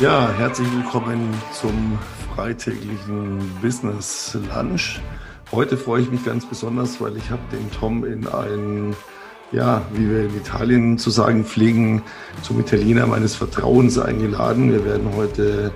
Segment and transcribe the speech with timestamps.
[0.00, 1.98] Ja, herzlich willkommen zum
[2.34, 4.98] freitäglichen Business Lunch.
[5.52, 8.96] Heute freue ich mich ganz besonders, weil ich habe den Tom in ein,
[9.52, 12.02] ja, wie wir in Italien zu sagen pflegen,
[12.40, 14.72] zum Italiener meines Vertrauens eingeladen.
[14.72, 15.70] Wir werden heute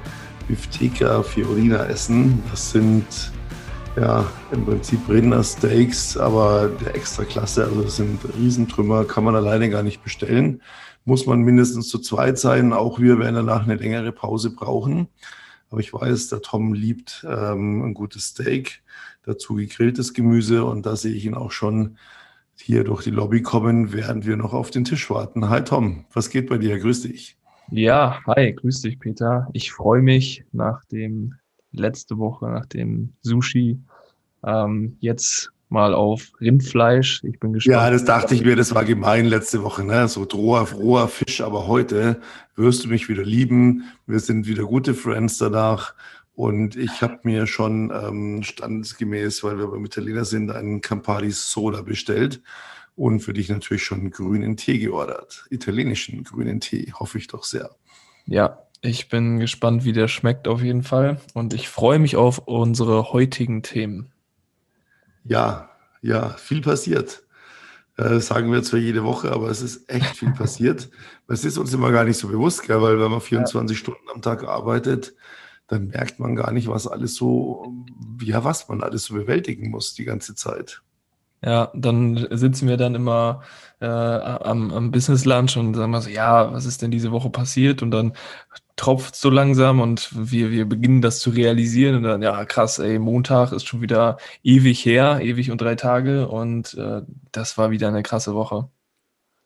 [0.49, 2.43] Bifteca Fiorina essen.
[2.51, 3.31] Das sind
[3.95, 7.65] ja im Prinzip Rindersteaks, aber der Extraklasse.
[7.65, 10.63] Also das sind Riesentrümmer, kann man alleine gar nicht bestellen
[11.05, 12.73] muss man mindestens zu zweit sein.
[12.73, 15.09] Auch wir werden danach eine längere Pause brauchen.
[15.71, 18.83] Aber ich weiß, der Tom liebt ähm, ein gutes Steak,
[19.25, 21.99] dazu gegrilltes Gemüse und da sehe ich ihn auch schon
[22.57, 25.49] hier durch die Lobby kommen, während wir noch auf den Tisch warten.
[25.49, 26.79] Hi Tom, was geht bei dir?
[26.79, 27.37] Grüß dich.
[27.71, 29.49] Ja, hi, grüß dich Peter.
[29.53, 31.35] Ich freue mich nach dem
[31.73, 33.81] letzte Woche, nach dem Sushi,
[34.45, 37.23] ähm, jetzt mal auf Rindfleisch.
[37.25, 37.75] Ich bin gespannt.
[37.75, 40.09] Ja, das dachte ich mir, das war gemein letzte Woche, ne?
[40.09, 42.21] So roher, roher Fisch, aber heute
[42.57, 43.85] wirst du mich wieder lieben.
[44.07, 45.95] Wir sind wieder gute Friends danach.
[46.35, 51.83] Und ich habe mir schon ähm, standesgemäß, weil wir beim Italiener sind, einen Campari Soda
[51.83, 52.41] bestellt
[52.97, 55.45] und für dich natürlich schon grünen Tee geordert.
[55.51, 57.71] Italienischen grünen Tee, hoffe ich doch sehr.
[58.27, 61.21] Ja, ich bin gespannt, wie der schmeckt auf jeden Fall.
[61.35, 64.14] Und ich freue mich auf unsere heutigen Themen.
[65.25, 65.71] Ja,
[66.03, 67.23] ja, viel passiert.
[67.97, 70.91] Äh, sagen wir zwar jede Woche, aber es ist echt viel passiert.
[71.29, 72.83] Es ist uns immer gar nicht so bewusst, gell?
[72.83, 73.81] weil wenn man 24 ja.
[73.81, 75.15] Stunden am Tag arbeitet,
[75.69, 77.75] dann merkt man gar nicht, was alles so,
[78.23, 80.83] ja, was man alles so bewältigen muss die ganze Zeit.
[81.43, 83.43] Ja, dann sitzen wir dann immer
[83.81, 87.31] äh, am, am Business Lunch und sagen wir so, ja, was ist denn diese Woche
[87.31, 87.83] passiert?
[87.83, 88.15] Und dann
[88.77, 92.99] tropft so langsam und wir, wir beginnen das zu realisieren und dann, ja, krass, ey,
[92.99, 97.89] Montag ist schon wieder ewig her, ewig und drei Tage und äh, das war wieder
[97.89, 98.69] eine krasse Woche.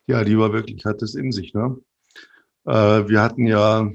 [0.07, 1.77] Ja, die war wirklich, hat es in sich, ne?
[2.65, 3.91] Äh, wir hatten ja,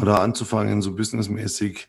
[0.00, 1.88] oder anzufangen, so businessmäßig,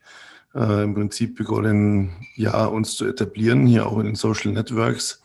[0.55, 5.21] äh, im Prinzip begonnen, ja, uns zu etablieren, hier auch in den Social Networks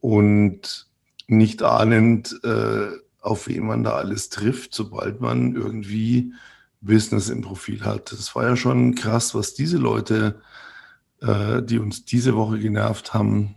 [0.00, 0.88] und
[1.26, 2.88] nicht ahnend, äh,
[3.28, 6.32] auf wen man da alles trifft, sobald man irgendwie
[6.80, 8.12] Business im Profil hat.
[8.12, 10.40] Das war ja schon krass, was diese Leute,
[11.20, 13.56] äh, die uns diese Woche genervt haben,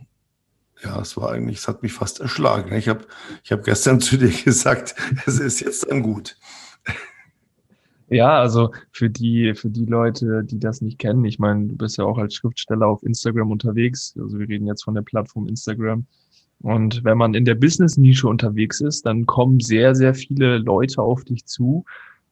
[0.82, 2.74] ja, es war eigentlich, es hat mich fast erschlagen.
[2.74, 3.06] Ich habe
[3.44, 4.94] ich hab gestern zu dir gesagt,
[5.26, 6.36] es ist jetzt dann gut.
[8.08, 11.96] Ja, also für die, für die Leute, die das nicht kennen, ich meine, du bist
[11.96, 14.14] ja auch als Schriftsteller auf Instagram unterwegs.
[14.20, 16.06] Also wir reden jetzt von der Plattform Instagram.
[16.62, 21.24] Und wenn man in der Business-Nische unterwegs ist, dann kommen sehr, sehr viele Leute auf
[21.24, 21.84] dich zu,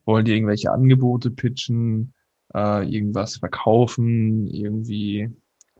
[0.05, 2.13] wollen dir irgendwelche Angebote pitchen,
[2.53, 5.29] äh, irgendwas verkaufen, irgendwie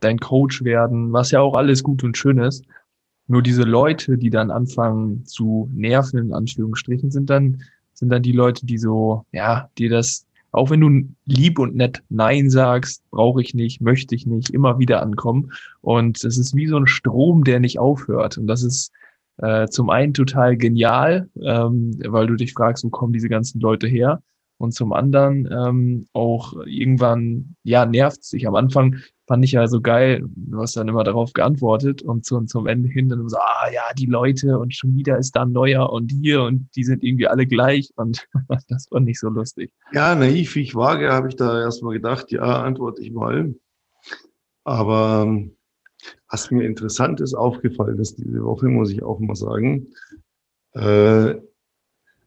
[0.02, 2.66] dein Coach werden, was ja auch alles gut und schön ist.
[3.28, 7.62] Nur diese Leute, die dann anfangen zu nerven, in Anführungsstrichen, sind dann,
[7.94, 12.04] sind dann die Leute, die so, ja, die das auch wenn du lieb und nett
[12.10, 15.52] Nein sagst, brauche ich nicht, möchte ich nicht, immer wieder ankommen.
[15.82, 18.38] Und es ist wie so ein Strom, der nicht aufhört.
[18.38, 18.92] Und das ist
[19.38, 23.88] äh, zum einen total genial, ähm, weil du dich fragst, wo kommen diese ganzen Leute
[23.88, 24.22] her?
[24.62, 28.48] Und zum anderen ähm, auch irgendwann, ja, nervt sich.
[28.48, 32.48] Am Anfang fand ich ja so geil, du hast dann immer darauf geantwortet und zum,
[32.48, 35.52] zum Ende hin dann so, ah ja, die Leute und schon wieder ist da ein
[35.52, 38.28] neuer und hier und die sind irgendwie alle gleich und
[38.68, 39.72] das war nicht so lustig.
[39.94, 43.56] Ja, naiv wie ich wage, habe ich da erstmal gedacht, ja, antworte ich mal.
[44.64, 45.28] Aber
[46.30, 49.88] was mir interessant ist, aufgefallen ist diese Woche, muss ich auch mal sagen,
[50.74, 51.34] äh,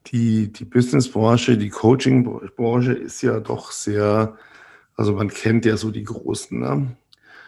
[0.07, 4.37] die, die Businessbranche, die Coaching-Branche ist ja doch sehr,
[4.97, 6.59] also man kennt ja so die Großen.
[6.59, 6.97] Ne?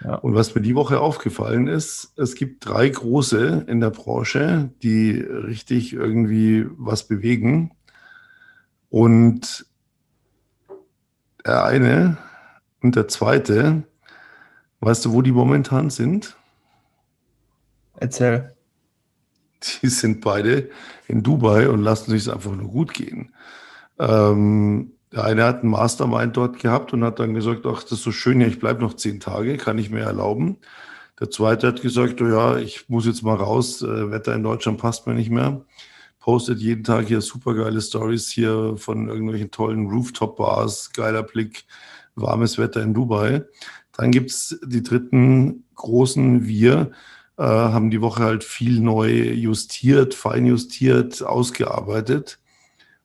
[0.05, 0.15] Ja.
[0.17, 5.13] Und was mir die Woche aufgefallen ist, es gibt drei große in der Branche, die
[5.13, 7.73] richtig irgendwie was bewegen.
[8.89, 9.67] Und
[11.45, 12.17] der eine
[12.83, 13.85] und der zweite,
[14.81, 16.37] weißt du, wo die momentan sind?
[17.99, 18.56] Erzähl
[19.83, 20.71] die sind beide
[21.09, 23.33] in Dubai und lassen sich es einfach nur gut gehen.
[23.99, 28.03] Ähm, der eine hat einen Mastermind dort gehabt und hat dann gesagt, ach, das ist
[28.03, 30.59] so schön, ja, ich bleibe noch zehn Tage, kann ich mir erlauben.
[31.19, 34.79] Der zweite hat gesagt, oh ja, ich muss jetzt mal raus, äh, Wetter in Deutschland
[34.79, 35.65] passt mir nicht mehr.
[36.19, 41.65] Postet jeden Tag hier supergeile Stories hier von irgendwelchen tollen Rooftop-Bars, geiler Blick,
[42.17, 43.45] warmes Wetter in Dubai.
[43.93, 46.91] Dann gibt's die dritten großen Wir,
[47.39, 52.39] äh, haben die Woche halt viel neu justiert, fein justiert, ausgearbeitet.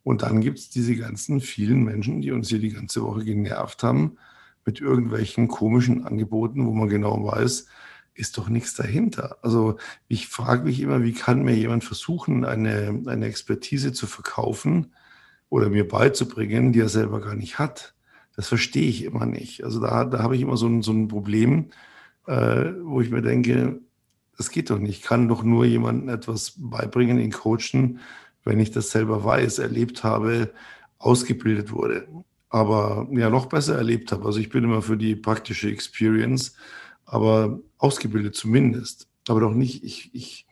[0.03, 3.83] Und dann gibt es diese ganzen vielen Menschen, die uns hier die ganze Woche genervt
[3.83, 4.17] haben
[4.65, 7.67] mit irgendwelchen komischen Angeboten, wo man genau weiß,
[8.13, 9.37] ist doch nichts dahinter.
[9.41, 14.93] Also ich frage mich immer, wie kann mir jemand versuchen, eine, eine Expertise zu verkaufen,
[15.51, 17.93] oder mir beizubringen, die er selber gar nicht hat.
[18.35, 19.63] Das verstehe ich immer nicht.
[19.65, 21.71] Also da, da habe ich immer so ein, so ein Problem,
[22.25, 23.81] äh, wo ich mir denke,
[24.37, 24.99] das geht doch nicht.
[24.99, 27.99] Ich kann doch nur jemandem etwas beibringen, ihn coachen,
[28.43, 30.51] wenn ich das selber weiß, erlebt habe,
[30.97, 32.07] ausgebildet wurde.
[32.49, 34.25] Aber ja, noch besser erlebt habe.
[34.25, 36.55] Also ich bin immer für die praktische Experience,
[37.05, 39.07] aber ausgebildet zumindest.
[39.27, 40.47] Aber doch nicht, ich, ich,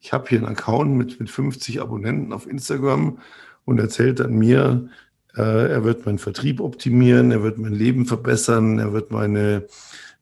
[0.00, 3.18] ich habe hier einen Account mit, mit 50 Abonnenten auf Instagram
[3.64, 4.88] und erzählt dann mir,
[5.36, 9.66] äh, er wird meinen Vertrieb optimieren, er wird mein Leben verbessern, er wird meine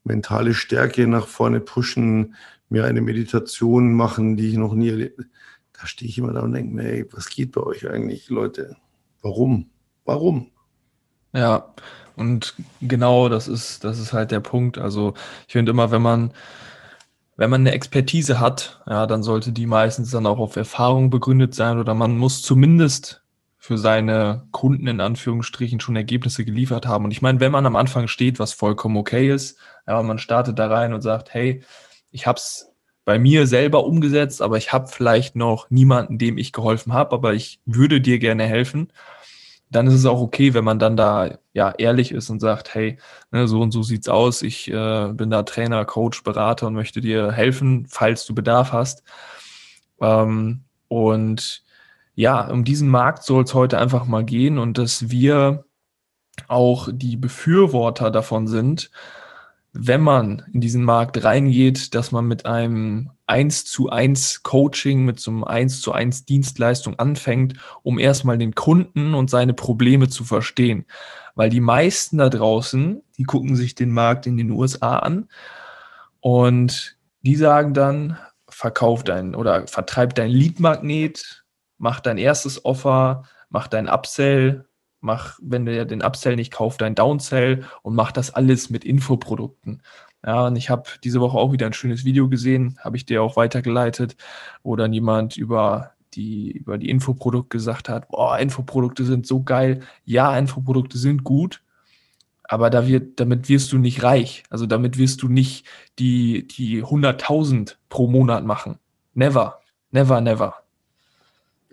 [0.02, 2.34] mentale Stärke nach vorne pushen,
[2.68, 5.28] mir eine Meditation machen, die ich noch nie erlebt habe.
[5.72, 8.76] Da stehe ich immer da und denke mir, ey, was geht bei euch eigentlich, Leute?
[9.22, 9.70] Warum?
[10.04, 10.50] Warum?
[11.32, 11.74] Ja,
[12.16, 14.78] und genau das ist, das ist halt der Punkt.
[14.78, 15.14] Also
[15.46, 16.32] ich finde immer, wenn man,
[17.36, 21.54] wenn man eine Expertise hat, ja, dann sollte die meistens dann auch auf Erfahrung begründet
[21.54, 23.24] sein oder man muss zumindest
[23.58, 27.06] für seine Kunden in Anführungsstrichen schon Ergebnisse geliefert haben.
[27.06, 30.58] Und ich meine, wenn man am Anfang steht, was vollkommen okay ist, ja, man startet
[30.58, 31.62] da rein und sagt, hey,
[32.14, 32.72] ich habe es
[33.04, 37.34] bei mir selber umgesetzt, aber ich habe vielleicht noch niemanden, dem ich geholfen habe, aber
[37.34, 38.92] ich würde dir gerne helfen.
[39.70, 42.98] Dann ist es auch okay, wenn man dann da ja ehrlich ist und sagt, hey,
[43.32, 44.42] ne, so und so sieht's aus.
[44.42, 49.02] Ich äh, bin da Trainer, Coach, Berater und möchte dir helfen, falls du Bedarf hast.
[50.00, 51.64] Ähm, und
[52.14, 55.64] ja, um diesen Markt soll es heute einfach mal gehen und dass wir
[56.48, 58.90] auch die Befürworter davon sind,
[59.76, 65.18] wenn man in diesen Markt reingeht, dass man mit einem 1 zu 1 Coaching, mit
[65.18, 70.24] so einem 1 zu 1 Dienstleistung anfängt, um erstmal den Kunden und seine Probleme zu
[70.24, 70.86] verstehen.
[71.34, 75.28] Weil die meisten da draußen, die gucken sich den Markt in den USA an
[76.20, 78.16] und die sagen dann,
[78.48, 81.44] verkauf dein oder vertreib dein Lead-Magnet,
[81.78, 84.66] mach dein erstes Offer, mach dein Upsell,
[85.04, 89.82] mach, wenn du den Upsell nicht kaufst, dein Downsell und mach das alles mit Infoprodukten.
[90.26, 93.22] Ja, und ich habe diese Woche auch wieder ein schönes Video gesehen, habe ich dir
[93.22, 94.16] auch weitergeleitet,
[94.62, 99.80] wo dann jemand über die, über die Infoprodukte gesagt hat, boah, Infoprodukte sind so geil.
[100.04, 101.62] Ja, Infoprodukte sind gut,
[102.44, 104.44] aber da wird, damit wirst du nicht reich.
[104.48, 105.66] Also damit wirst du nicht
[105.98, 108.78] die, die 100.000 pro Monat machen.
[109.12, 109.60] Never,
[109.90, 110.63] never, never.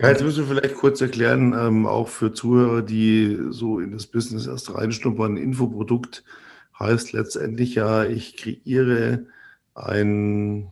[0.02, 4.08] Ja, jetzt müssen wir vielleicht kurz erklären, ähm, auch für Zuhörer, die so in das
[4.08, 6.24] Business erst reinschnuppern, Infoprodukt
[6.80, 9.28] heißt letztendlich ja, ich kreiere
[9.76, 10.72] ein,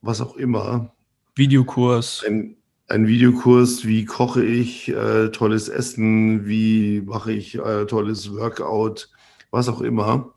[0.00, 0.94] was auch immer.
[1.34, 2.24] Videokurs.
[2.26, 2.56] Ein,
[2.88, 9.10] ein Videokurs, wie koche ich äh, tolles Essen, wie mache ich äh, tolles Workout,
[9.50, 10.32] was auch immer.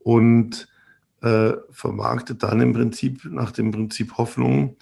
[0.00, 0.68] Und
[1.22, 4.76] äh, vermarktet dann im Prinzip nach dem Prinzip Hoffnung,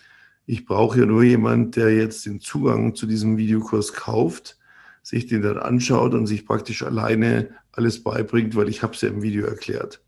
[0.50, 4.58] ich brauche ja nur jemand, der jetzt den Zugang zu diesem Videokurs kauft,
[5.00, 9.10] sich den dann anschaut und sich praktisch alleine alles beibringt, weil ich habe es ja
[9.10, 10.02] im Video erklärt.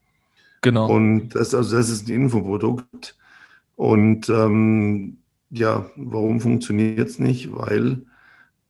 [0.61, 0.93] Genau.
[0.93, 3.17] Und das, also das ist ein Infoprodukt.
[3.77, 5.19] Und ähm,
[5.51, 7.55] ja, warum funktioniert es nicht?
[7.55, 8.03] Weil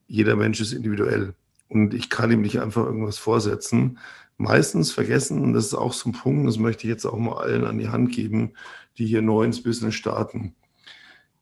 [0.08, 1.32] jeder Mensch ist individuell.
[1.68, 3.98] Und ich kann ihm nicht einfach irgendwas vorsetzen.
[4.36, 7.38] Meistens vergessen, und das ist auch so ein Punkt, das möchte ich jetzt auch mal
[7.38, 8.52] allen an die Hand geben,
[8.98, 10.54] die hier neu ins Business starten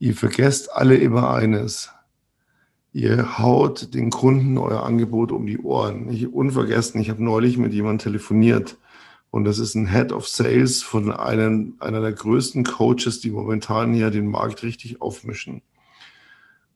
[0.02, 1.90] Ihr vergesst alle immer eines.
[2.94, 6.08] Ihr haut den Kunden euer Angebot um die Ohren.
[6.10, 8.78] Ich, unvergessen, ich habe neulich mit jemandem telefoniert
[9.30, 13.92] und das ist ein Head of Sales von einem, einer der größten Coaches, die momentan
[13.92, 15.60] hier den Markt richtig aufmischen.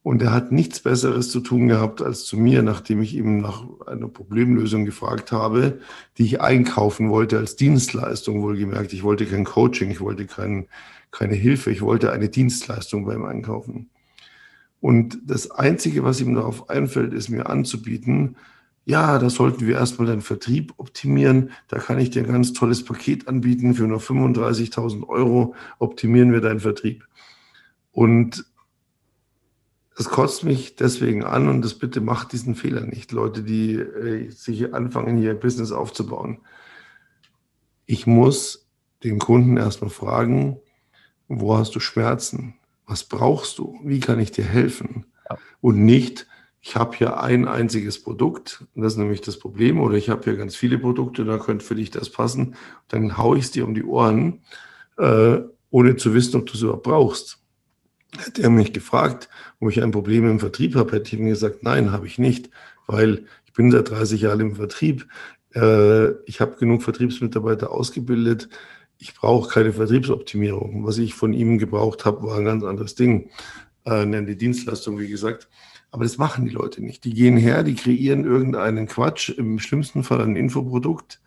[0.03, 3.65] Und er hat nichts Besseres zu tun gehabt als zu mir, nachdem ich ihm nach
[3.87, 5.81] einer Problemlösung gefragt habe,
[6.19, 8.93] die ich einkaufen wollte als Dienstleistung, wohlgemerkt.
[8.93, 10.69] Ich wollte kein Coaching, ich wollte kein,
[11.15, 13.91] keine Hilfe, ich wollte eine Dienstleistung beim Einkaufen.
[14.81, 18.37] Und das Einzige, was ihm darauf einfällt, ist mir anzubieten,
[18.85, 21.53] ja, da sollten wir erstmal den Vertrieb optimieren.
[21.69, 23.73] Da kann ich dir ein ganz tolles Paket anbieten.
[23.75, 27.07] Für nur 35.000 Euro optimieren wir deinen Vertrieb.
[27.93, 28.45] Und
[29.97, 34.29] es kotzt mich deswegen an und das bitte macht diesen Fehler nicht, Leute, die äh,
[34.31, 36.41] sich anfangen, hier Business aufzubauen.
[37.87, 38.69] Ich muss
[39.05, 40.59] den Kunden erstmal fragen,
[41.29, 42.55] wo hast du Schmerzen?
[42.87, 43.79] Was brauchst du?
[43.83, 45.07] Wie kann ich dir helfen?
[45.29, 45.39] Ja.
[45.61, 46.27] Und nicht,
[46.61, 50.37] ich habe hier ein einziges Produkt, das ist nämlich das Problem, oder ich habe hier
[50.37, 52.57] ganz viele Produkte, da könnte für dich das passen,
[52.89, 54.41] dann haue ich es dir um die Ohren,
[54.97, 55.41] äh,
[55.71, 57.39] ohne zu wissen, ob du es überhaupt brauchst.
[58.17, 59.29] Hätte er mich gefragt,
[59.61, 62.49] ob ich ein Problem im Vertrieb habe, hätte ich ihm gesagt, nein, habe ich nicht,
[62.87, 65.07] weil ich bin seit 30 Jahren im Vertrieb.
[65.55, 68.49] Äh, ich habe genug Vertriebsmitarbeiter ausgebildet.
[68.99, 70.87] Ich brauche keine Vertriebsoptimierung.
[70.87, 73.31] Was ich von ihm gebraucht habe, war ein ganz anderes Ding.
[73.85, 75.49] Äh, die Dienstleistung, wie gesagt.
[75.91, 77.05] Aber das machen die Leute nicht.
[77.05, 81.21] Die gehen her, die kreieren irgendeinen Quatsch, im schlimmsten Fall ein Infoprodukt,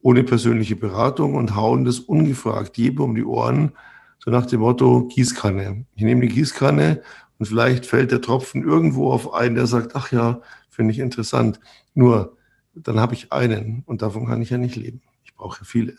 [0.00, 3.72] ohne persönliche Beratung und hauen das ungefragt jedem um die Ohren,
[4.18, 5.84] so nach dem Motto Gießkanne.
[5.94, 7.02] Ich nehme die Gießkanne
[7.38, 11.60] und vielleicht fällt der Tropfen irgendwo auf einen, der sagt, ach ja, finde ich interessant.
[11.94, 12.36] Nur,
[12.74, 15.02] dann habe ich einen und davon kann ich ja nicht leben.
[15.24, 15.96] Ich brauche ja viele.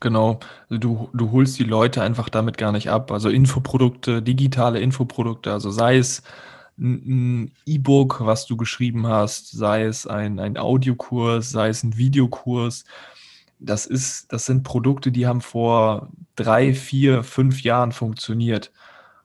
[0.00, 3.10] Genau, also du, du holst die Leute einfach damit gar nicht ab.
[3.10, 6.22] Also Infoprodukte, digitale Infoprodukte, also sei es
[6.78, 12.84] ein E-Book, was du geschrieben hast, sei es ein, ein Audiokurs, sei es ein Videokurs.
[13.58, 18.72] Das ist, das sind Produkte, die haben vor drei, vier, fünf Jahren funktioniert,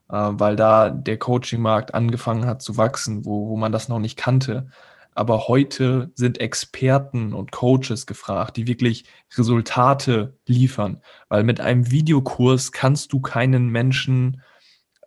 [0.10, 4.18] äh, weil da der Coaching-Markt angefangen hat zu wachsen, wo, wo man das noch nicht
[4.18, 4.68] kannte.
[5.14, 9.06] Aber heute sind Experten und Coaches gefragt, die wirklich
[9.38, 11.02] Resultate liefern.
[11.28, 14.42] Weil mit einem Videokurs kannst du keinen Menschen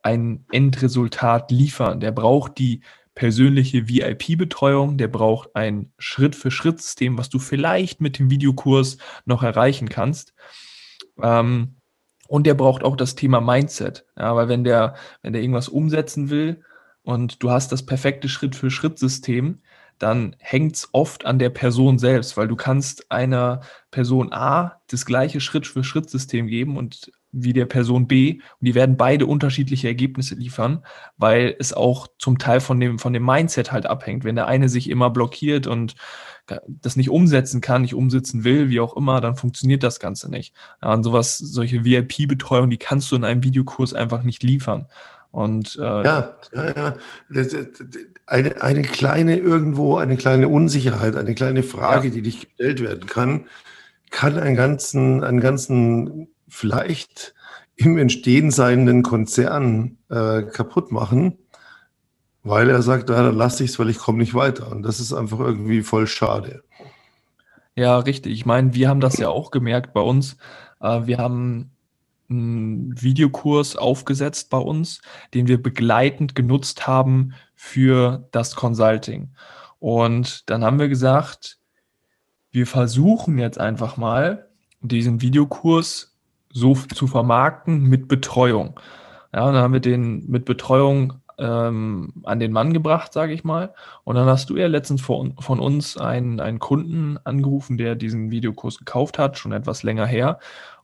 [0.03, 2.01] ein Endresultat liefern.
[2.01, 2.83] Der braucht die
[3.15, 10.35] persönliche VIP-Betreuung, der braucht ein Schritt-für-Schritt-System, was du vielleicht mit dem Videokurs noch erreichen kannst.
[11.23, 11.77] Ähm,
[12.29, 14.05] und der braucht auch das Thema Mindset.
[14.19, 16.63] Ja, weil wenn der, wenn der irgendwas umsetzen will
[17.03, 19.63] und du hast das perfekte Schritt-für-Schritt-System,
[19.99, 23.61] dann hängt es oft an der Person selbst, weil du kannst einer
[23.91, 29.27] Person A das gleiche Schritt-für-Schritt-System geben und wie der Person B und die werden beide
[29.27, 30.85] unterschiedliche Ergebnisse liefern,
[31.17, 34.25] weil es auch zum Teil von dem, von dem Mindset halt abhängt.
[34.25, 35.97] Wenn der eine sich immer blockiert und
[36.69, 40.55] das nicht umsetzen kann, nicht umsetzen will, wie auch immer, dann funktioniert das Ganze nicht.
[40.81, 44.87] Und sowas, solche VIP-Betreuung, die kannst du in einem Videokurs einfach nicht liefern.
[45.35, 46.95] Und, äh, ja, ja, ja.
[48.25, 52.15] Eine, eine kleine irgendwo, eine kleine Unsicherheit, eine kleine Frage, ja.
[52.15, 53.47] die dich gestellt werden kann,
[54.13, 57.35] kann einen ganzen, einen ganzen vielleicht
[57.75, 61.37] im Entstehen seienden Konzern äh, kaputt machen,
[62.45, 64.71] weil er sagt, ja, dann lasse ich es, weil ich komme nicht weiter.
[64.71, 66.63] Und das ist einfach irgendwie voll schade.
[67.75, 68.35] Ja, richtig.
[68.35, 70.37] Ich meine, wir haben das ja auch gemerkt bei uns.
[70.81, 71.74] Äh, wir haben
[72.29, 75.01] einen Videokurs aufgesetzt bei uns,
[75.35, 79.31] den wir begleitend genutzt haben für das Consulting.
[79.79, 81.59] Und dann haben wir gesagt,
[82.51, 84.49] wir versuchen jetzt einfach mal,
[84.81, 86.17] diesen Videokurs
[86.51, 88.79] so zu vermarkten mit Betreuung.
[89.33, 93.45] Ja, und dann haben wir den mit Betreuung ähm, an den Mann gebracht, sage ich
[93.45, 93.75] mal.
[94.05, 98.31] Und dann hast du ja letztens von, von uns einen, einen Kunden angerufen, der diesen
[98.31, 100.39] Videokurs gekauft hat, schon etwas länger her.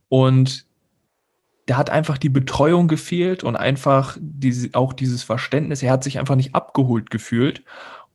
[0.08, 0.66] Und
[1.70, 5.84] da hat einfach die Betreuung gefehlt und einfach diese, auch dieses Verständnis.
[5.84, 7.62] Er hat sich einfach nicht abgeholt gefühlt.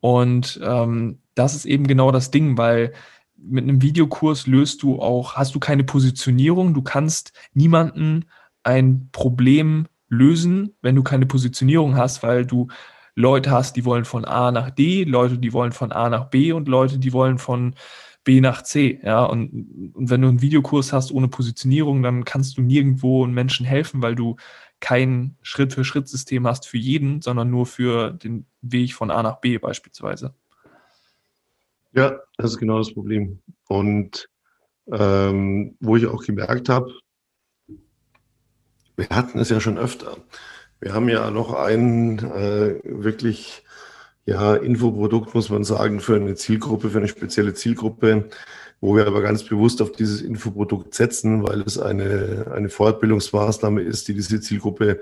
[0.02, 2.92] Und ähm, das ist eben genau das Ding, weil
[3.38, 8.26] mit einem Videokurs löst du auch, hast du keine Positionierung, du kannst niemanden
[8.64, 12.68] ein Problem lösen, wenn du keine Positionierung hast, weil du
[13.16, 16.52] Leute hast, die wollen von A nach D, Leute, die wollen von A nach B
[16.52, 17.74] und Leute, die wollen von
[18.25, 19.00] B nach C.
[19.01, 23.65] Ja, und, und wenn du einen Videokurs hast ohne Positionierung, dann kannst du nirgendwo Menschen
[23.65, 24.36] helfen, weil du
[24.82, 30.34] kein Schritt-für-Schritt-System hast für jeden, sondern nur für den Weg von A nach B beispielsweise.
[31.94, 33.39] Ja, das ist genau das Problem.
[33.70, 34.27] Und
[34.91, 36.91] ähm, wo ich auch gemerkt habe,
[38.98, 40.17] wir hatten es ja schon öfter.
[40.79, 43.63] Wir haben ja noch ein äh, wirklich
[44.25, 48.29] ja, Infoprodukt, muss man sagen, für eine Zielgruppe, für eine spezielle Zielgruppe,
[48.82, 54.08] wo wir aber ganz bewusst auf dieses Infoprodukt setzen, weil es eine, eine Fortbildungsmaßnahme ist,
[54.08, 55.00] die diese Zielgruppe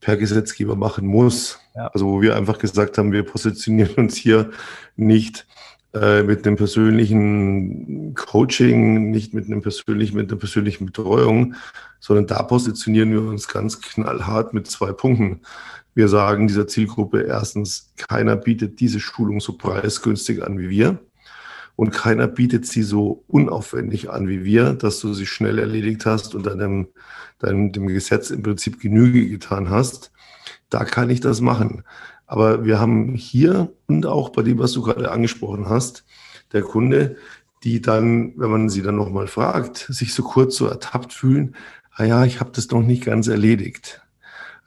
[0.00, 1.60] per Gesetzgeber machen muss.
[1.74, 1.88] Ja.
[1.88, 4.50] Also wo wir einfach gesagt haben, wir positionieren uns hier
[4.96, 5.46] nicht
[5.94, 11.54] äh, mit einem persönlichen Coaching, nicht mit einem persönlichen, mit einer persönlichen Betreuung,
[12.00, 15.40] sondern da positionieren wir uns ganz knallhart mit zwei Punkten.
[15.96, 20.98] Wir sagen dieser Zielgruppe erstens, keiner bietet diese Schulung so preisgünstig an wie wir.
[21.74, 26.34] Und keiner bietet sie so unaufwendig an wie wir, dass du sie schnell erledigt hast
[26.34, 26.88] und deinem,
[27.38, 30.12] deinem dem Gesetz im Prinzip Genüge getan hast.
[30.68, 31.82] Da kann ich das machen.
[32.26, 36.04] Aber wir haben hier und auch bei dem, was du gerade angesprochen hast,
[36.52, 37.16] der Kunde,
[37.64, 41.56] die dann, wenn man sie dann nochmal fragt, sich so kurz so ertappt fühlen,
[41.92, 44.02] ah ja, ich habe das noch nicht ganz erledigt.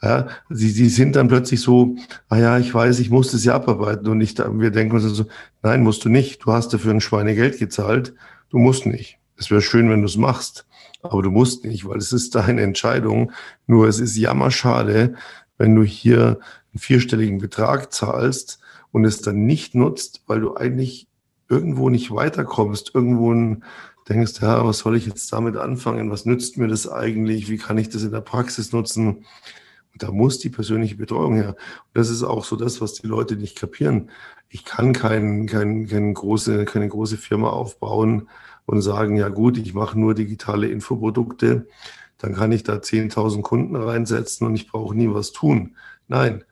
[0.02, 1.96] Ja, sie, sie sind dann plötzlich so,
[2.30, 5.26] ah ja, ich weiß, ich muss das ja abarbeiten und nicht, wir denken uns so,
[5.62, 6.46] nein, musst du nicht.
[6.46, 8.14] Du hast dafür ein Schweinegeld gezahlt.
[8.50, 9.18] Du musst nicht.
[9.36, 10.66] Es wäre schön, wenn du es machst,
[11.02, 13.32] aber du musst nicht, weil es ist deine Entscheidung.
[13.68, 15.16] Nur es ist jammerschade,
[15.58, 16.40] wenn du hier
[16.72, 18.60] einen vierstelligen Betrag zahlst
[18.92, 21.08] und es dann nicht nutzt, weil du eigentlich
[21.50, 23.34] irgendwo nicht weiterkommst, irgendwo
[24.08, 26.12] denkst, ja, was soll ich jetzt damit anfangen?
[26.12, 27.50] Was nützt mir das eigentlich?
[27.50, 29.26] Wie kann ich das in der Praxis nutzen?
[29.96, 31.50] Da muss die persönliche Betreuung her.
[31.50, 31.58] Und
[31.94, 34.12] das ist auch so das, was die Leute nicht kapieren.
[34.50, 38.30] Ich kann kein, kein, kein große, keine große Firma aufbauen
[38.66, 41.68] und sagen, ja gut, ich mache nur digitale Infoprodukte,
[42.20, 45.76] dann kann ich da 10.000 Kunden reinsetzen und ich brauche nie was tun.
[46.08, 46.44] Nein,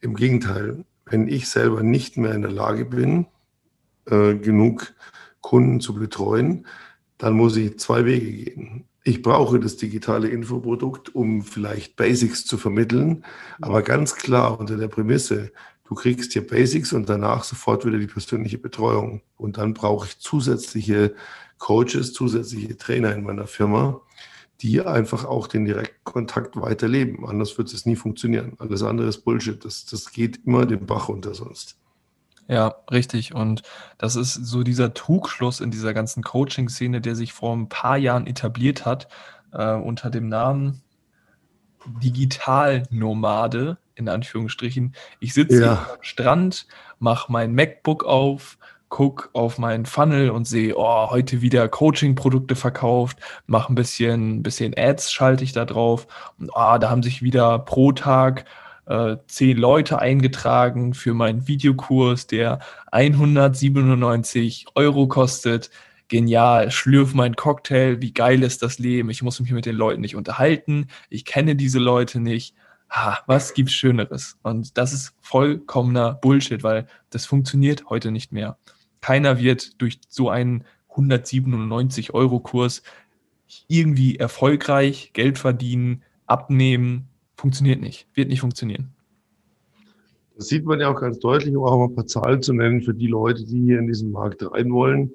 [0.00, 0.84] im Gegenteil.
[1.04, 3.26] Wenn ich selber nicht mehr in der Lage bin,
[4.06, 4.94] äh, genug
[5.40, 6.66] Kunden zu betreuen,
[7.18, 8.84] dann muss ich zwei Wege gehen.
[9.08, 13.24] Ich brauche das digitale Infoprodukt, um vielleicht Basics zu vermitteln,
[13.60, 15.52] aber ganz klar unter der Prämisse,
[15.84, 19.22] du kriegst hier Basics und danach sofort wieder die persönliche Betreuung.
[19.36, 21.14] Und dann brauche ich zusätzliche
[21.58, 24.00] Coaches, zusätzliche Trainer in meiner Firma,
[24.60, 27.28] die einfach auch den direkten Kontakt weiterleben.
[27.28, 28.54] Anders wird es nie funktionieren.
[28.58, 29.64] Alles andere ist Bullshit.
[29.64, 31.76] Das, das geht immer den Bach unter sonst.
[32.48, 33.34] Ja, richtig.
[33.34, 33.62] Und
[33.98, 38.26] das ist so dieser Trugschluss in dieser ganzen Coaching-Szene, der sich vor ein paar Jahren
[38.26, 39.08] etabliert hat,
[39.52, 40.82] äh, unter dem Namen
[42.02, 44.94] Digitalnomade, in Anführungsstrichen.
[45.20, 45.72] Ich sitze ja.
[45.72, 46.66] am Strand,
[46.98, 53.18] mache mein MacBook auf, gucke auf meinen Funnel und sehe, oh, heute wieder Coaching-Produkte verkauft,
[53.46, 56.06] mache ein bisschen, bisschen Ads, schalte ich da drauf.
[56.38, 58.44] Und oh, da haben sich wieder pro Tag
[58.86, 62.60] äh, zehn Leute eingetragen für meinen Videokurs, der
[62.92, 65.70] 197 Euro kostet.
[66.08, 70.00] Genial, schlürf meinen Cocktail, wie geil ist das Leben, ich muss mich mit den Leuten
[70.00, 72.54] nicht unterhalten, ich kenne diese Leute nicht.
[72.88, 74.38] Ha, was gibt's Schöneres?
[74.42, 78.56] Und das ist vollkommener Bullshit, weil das funktioniert heute nicht mehr.
[79.00, 82.82] Keiner wird durch so einen 197 Euro Kurs
[83.66, 88.92] irgendwie erfolgreich Geld verdienen, abnehmen, funktioniert nicht, wird nicht funktionieren.
[90.36, 92.82] Das sieht man ja auch ganz deutlich, um auch mal ein paar Zahlen zu nennen
[92.82, 95.12] für die Leute, die hier in diesen Markt rein wollen.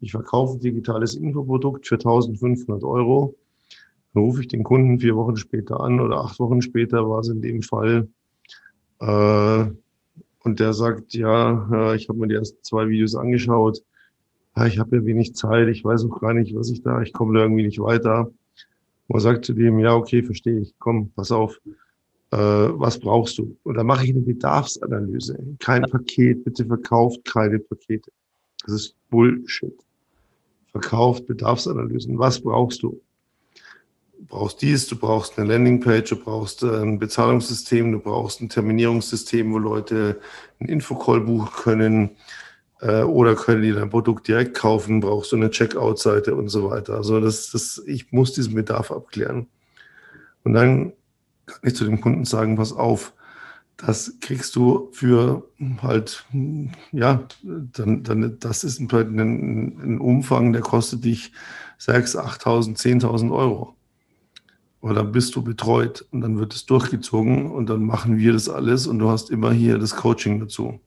[0.00, 3.34] Ich verkaufe ein digitales Infoprodukt für 1500 Euro.
[4.12, 7.28] Dann rufe ich den Kunden vier Wochen später an oder acht Wochen später war es
[7.28, 8.08] in dem Fall.
[9.00, 9.66] Äh,
[10.44, 13.82] und der sagt, ja, ich habe mir die ersten zwei Videos angeschaut.
[14.66, 17.38] Ich habe ja wenig Zeit, ich weiß auch gar nicht, was ich da, ich komme
[17.38, 18.30] da irgendwie nicht weiter.
[19.08, 21.58] Man sagt zu dem, ja, okay, verstehe ich, komm, pass auf,
[22.30, 23.56] äh, was brauchst du?
[23.64, 25.38] Und dann mache ich eine Bedarfsanalyse.
[25.58, 28.10] Kein Paket, bitte verkauft keine Pakete.
[28.64, 29.74] Das ist Bullshit.
[30.72, 32.18] Verkauft Bedarfsanalysen.
[32.18, 33.00] Was brauchst du?
[34.18, 38.48] Du brauchst dies, du brauchst eine Landingpage, du brauchst äh, ein Bezahlungssystem, du brauchst ein
[38.50, 40.20] Terminierungssystem, wo Leute
[40.58, 42.10] einen Infocall buchen können,
[42.80, 45.00] äh, oder können die dein Produkt direkt kaufen?
[45.00, 46.94] Brauchst du eine Checkout-Seite und so weiter?
[46.94, 49.46] Also das, das, ich muss diesen Bedarf abklären.
[50.44, 50.92] Und dann
[51.46, 53.12] kann ich zu dem Kunden sagen, pass auf,
[53.76, 55.48] das kriegst du für
[55.82, 56.26] halt,
[56.92, 61.32] ja, dann, dann, das ist ein, ein, ein Umfang, der kostet dich
[61.80, 63.76] 6.000, 8.000, 10.000 Euro.
[64.80, 68.48] Und dann bist du betreut und dann wird es durchgezogen und dann machen wir das
[68.48, 70.80] alles und du hast immer hier das Coaching dazu.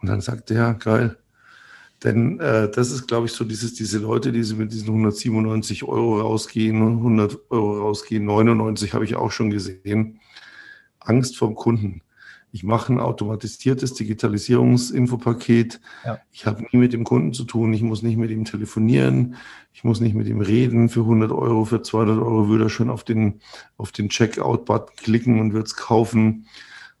[0.00, 1.16] Und dann sagt er, geil.
[2.04, 6.20] Denn äh, das ist, glaube ich, so dieses, diese Leute, die mit diesen 197 Euro
[6.20, 10.20] rausgehen, 100 Euro rausgehen, 99 habe ich auch schon gesehen.
[11.00, 12.02] Angst vom Kunden.
[12.50, 15.80] Ich mache ein automatisiertes Digitalisierungsinfopaket.
[16.04, 16.18] Ja.
[16.32, 17.74] Ich habe nie mit dem Kunden zu tun.
[17.74, 19.34] Ich muss nicht mit ihm telefonieren.
[19.72, 20.88] Ich muss nicht mit ihm reden.
[20.88, 23.40] Für 100 Euro, für 200 Euro würde er schon auf den,
[23.76, 26.46] auf den Checkout-Button klicken und wird es kaufen.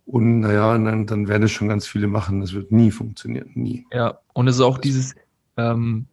[0.08, 2.40] Und naja, dann, dann werden es schon ganz viele machen.
[2.40, 3.86] Das wird nie funktionieren, nie.
[3.92, 5.14] Ja, und es ist auch dieses
[5.58, 6.06] ähm,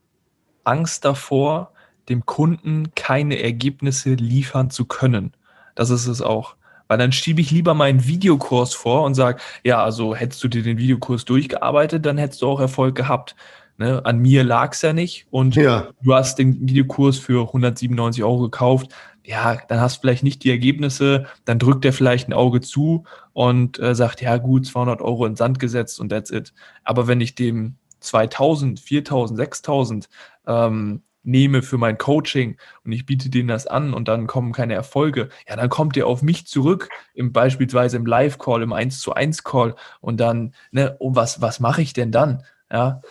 [0.65, 1.71] Angst davor,
[2.09, 5.31] dem Kunden keine Ergebnisse liefern zu können.
[5.75, 6.57] Das ist es auch.
[6.89, 10.61] Weil dann schiebe ich lieber meinen Videokurs vor und sage, ja, also hättest du dir
[10.61, 13.37] den Videokurs durchgearbeitet, dann hättest du auch Erfolg gehabt.
[13.77, 14.05] Ne?
[14.05, 15.87] An mir lag es ja nicht und ja.
[16.03, 18.93] du hast den Videokurs für 197 Euro gekauft
[19.25, 23.05] ja, dann hast du vielleicht nicht die Ergebnisse, dann drückt er vielleicht ein Auge zu
[23.33, 26.53] und äh, sagt, ja gut, 200 Euro in Sand gesetzt und that's it.
[26.83, 30.09] Aber wenn ich dem 2000, 4000, 6000
[30.47, 34.75] ähm, nehme für mein Coaching und ich biete denen das an und dann kommen keine
[34.75, 39.13] Erfolge, ja, dann kommt der auf mich zurück, im, beispielsweise im Live-Call, im 1 zu
[39.13, 42.43] 1 Call und dann, ne, oh, was, was mache ich denn dann?
[42.71, 43.01] Ja,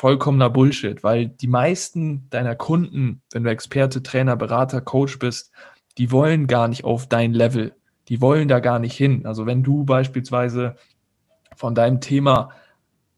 [0.00, 5.52] vollkommener Bullshit, weil die meisten deiner Kunden, wenn du Experte, Trainer, Berater, Coach bist,
[5.98, 7.74] die wollen gar nicht auf dein Level.
[8.08, 9.26] Die wollen da gar nicht hin.
[9.26, 10.76] Also wenn du beispielsweise
[11.54, 12.48] von deinem Thema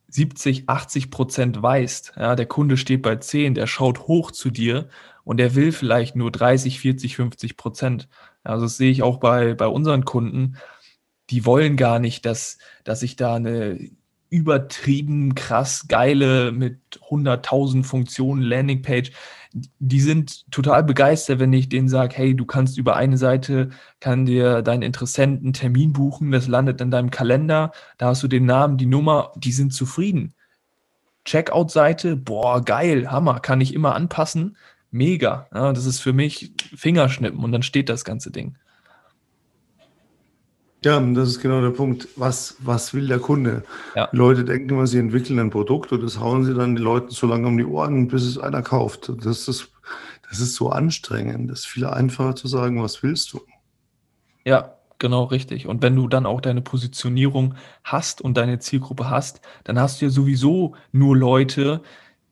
[0.08, 4.88] 70, 80 Prozent weißt, ja, der Kunde steht bei 10, der schaut hoch zu dir
[5.22, 8.08] und der will vielleicht nur 30, 40, 50 Prozent.
[8.42, 10.56] Also das sehe ich auch bei, bei unseren Kunden.
[11.30, 13.78] Die wollen gar nicht, dass, dass ich da eine
[14.32, 16.78] übertrieben krass geile mit
[17.10, 19.12] 100.000 Funktionen Landingpage.
[19.78, 23.68] Die sind total begeistert, wenn ich denen sage, hey, du kannst über eine Seite,
[24.00, 28.46] kann dir dein Interessenten Termin buchen, das landet in deinem Kalender, da hast du den
[28.46, 30.32] Namen, die Nummer, die sind zufrieden.
[31.26, 34.56] Checkout-Seite, boah, geil, Hammer, kann ich immer anpassen,
[34.90, 35.46] mega.
[35.52, 38.56] Ja, das ist für mich Fingerschnippen und dann steht das ganze Ding.
[40.84, 42.08] Ja, das ist genau der Punkt.
[42.16, 43.62] Was, was will der Kunde?
[43.94, 44.08] Ja.
[44.12, 47.26] Leute denken immer, sie entwickeln ein Produkt und das hauen sie dann den Leuten so
[47.26, 49.12] lange um die Ohren, bis es einer kauft.
[49.24, 49.70] Das ist,
[50.28, 51.50] das ist so anstrengend.
[51.50, 53.40] Das ist viel einfacher zu sagen, was willst du?
[54.44, 55.68] Ja, genau richtig.
[55.68, 60.06] Und wenn du dann auch deine Positionierung hast und deine Zielgruppe hast, dann hast du
[60.06, 61.82] ja sowieso nur Leute,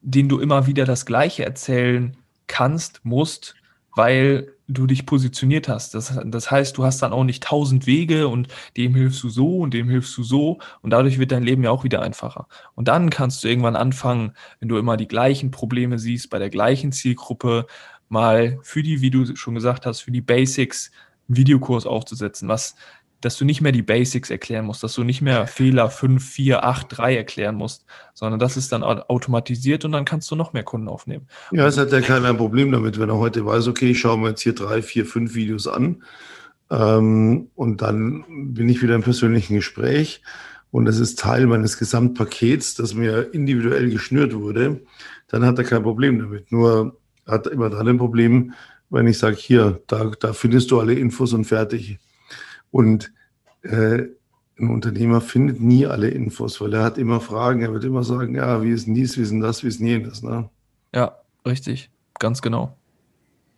[0.01, 2.17] denen du immer wieder das Gleiche erzählen
[2.49, 3.55] kannst, musst,
[3.95, 5.95] weil du dich positioniert hast.
[5.95, 9.59] Das, das heißt, du hast dann auch nicht tausend Wege und dem hilfst du so
[9.59, 12.47] und dem hilfst du so und dadurch wird dein Leben ja auch wieder einfacher.
[12.75, 16.51] Und dann kannst du irgendwann anfangen, wenn du immer die gleichen Probleme siehst, bei der
[16.51, 17.67] gleichen Zielgruppe,
[18.09, 20.91] mal für die, wie du schon gesagt hast, für die Basics
[21.29, 22.75] einen Videokurs aufzusetzen, was
[23.21, 26.65] dass du nicht mehr die Basics erklären musst, dass du nicht mehr Fehler 5, 4,
[26.65, 30.63] 8, 3 erklären musst, sondern das ist dann automatisiert und dann kannst du noch mehr
[30.63, 31.27] Kunden aufnehmen.
[31.53, 34.19] Ja, es hat ja keiner ein Problem damit, wenn er heute weiß, okay, ich schaue
[34.19, 36.03] mir jetzt hier drei, vier, fünf Videos an
[36.71, 40.23] ähm, und dann bin ich wieder im persönlichen Gespräch
[40.71, 44.81] und das ist Teil meines Gesamtpakets, das mir individuell geschnürt wurde,
[45.29, 46.53] dann hat er kein Problem damit.
[46.53, 48.55] Nur hat er immer dann ein Problem,
[48.89, 51.99] wenn ich sage, hier, da, da findest du alle Infos und fertig.
[52.71, 53.13] Und
[53.63, 54.05] äh,
[54.59, 57.63] ein Unternehmer findet nie alle Infos, weil er hat immer Fragen.
[57.63, 59.81] Er wird immer sagen, ja, wie ist denn dies, wie ist denn das, wie ist
[59.81, 60.23] denn jenes.
[60.23, 60.51] Ne?
[60.95, 61.91] Ja, richtig.
[62.19, 62.77] Ganz genau.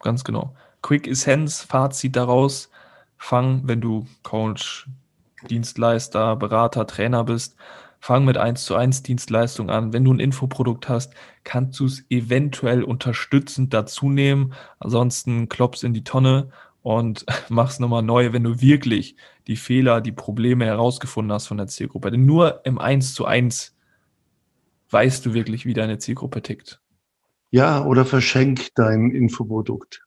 [0.01, 0.55] Ganz genau.
[0.83, 2.71] Quick Essence, Fazit daraus.
[3.19, 4.89] Fang, wenn du Coach,
[5.49, 7.57] Dienstleister, Berater, Trainer bist,
[8.01, 9.93] fang mit 1 zu 1 Dienstleistung an.
[9.93, 14.55] Wenn du ein Infoprodukt hast, kannst du es eventuell unterstützend dazu nehmen.
[14.81, 16.51] Ansonsten kloppst in die Tonne
[16.83, 19.17] und mach's nochmal neu, wenn du wirklich
[19.47, 22.11] die Fehler, die Probleme herausgefunden hast von der Zielgruppe.
[22.11, 23.75] Denn nur im Eins zu eins
[24.91, 26.81] weißt du wirklich, wie deine Zielgruppe tickt.
[27.51, 30.03] Ja, oder verschenk dein Infoprodukt.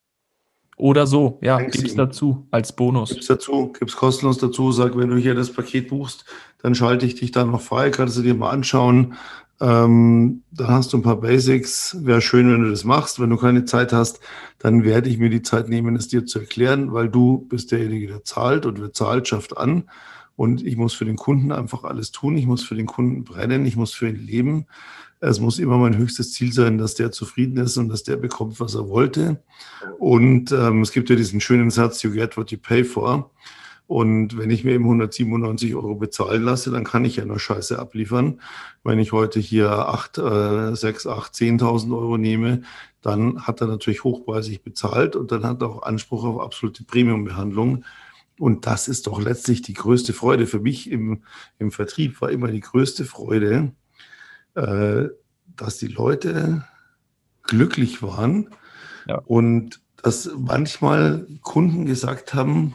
[0.78, 3.10] Oder so, ja, gib's dazu als Bonus.
[3.10, 6.26] Gib's dazu, gib's kostenlos dazu, sag, wenn du hier das Paket buchst,
[6.62, 9.16] dann schalte ich dich da noch frei, kannst du dir mal anschauen.
[9.62, 11.98] Ähm, dann hast du ein paar Basics.
[12.02, 13.20] Wäre schön, wenn du das machst.
[13.20, 14.20] Wenn du keine Zeit hast,
[14.60, 18.08] dann werde ich mir die Zeit nehmen, es dir zu erklären, weil du bist derjenige,
[18.08, 19.89] der zahlt und wer zahlt, schafft an.
[20.36, 22.38] Und ich muss für den Kunden einfach alles tun.
[22.38, 23.65] Ich muss für den Kunden brennen.
[23.65, 24.65] Ich muss für ihn leben.
[25.22, 28.60] Es muss immer mein höchstes Ziel sein, dass der zufrieden ist und dass der bekommt,
[28.60, 29.41] was er wollte.
[29.98, 33.32] Und ähm, es gibt ja diesen schönen Satz, you get what you pay for.
[33.88, 37.78] Und wenn ich mir eben 197 Euro bezahlen lasse, dann kann ich ja nur Scheiße
[37.78, 38.41] abliefern.
[38.84, 42.63] Wenn ich heute hier 8, äh, 6, 8, 10.000 Euro nehme,
[43.02, 47.86] dann hat er natürlich hochpreisig bezahlt und dann hat er auch Anspruch auf absolute Premiumbehandlung.
[48.39, 51.24] Und das ist doch letztlich die größte Freude für mich im,
[51.60, 53.71] im Vertrieb, war immer die größte Freude,
[54.56, 55.06] äh,
[55.56, 56.65] dass die Leute
[57.43, 58.50] glücklich waren
[59.08, 59.19] ja.
[59.19, 62.74] und dass manchmal Kunden gesagt haben,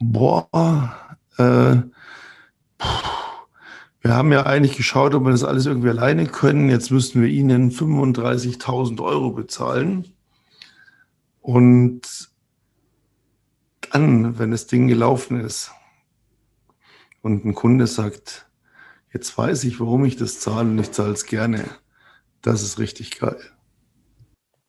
[0.00, 0.94] boah,
[1.38, 1.76] äh,
[4.00, 6.70] wir haben ja eigentlich geschaut, ob wir das alles irgendwie alleine können.
[6.70, 10.12] Jetzt müssten wir ihnen 35.000 Euro bezahlen.
[11.40, 12.30] Und
[13.90, 15.72] dann, wenn das Ding gelaufen ist
[17.22, 18.48] und ein Kunde sagt,
[19.12, 21.64] jetzt weiß ich, warum ich das zahle und ich zahle es gerne,
[22.42, 23.40] das ist richtig geil.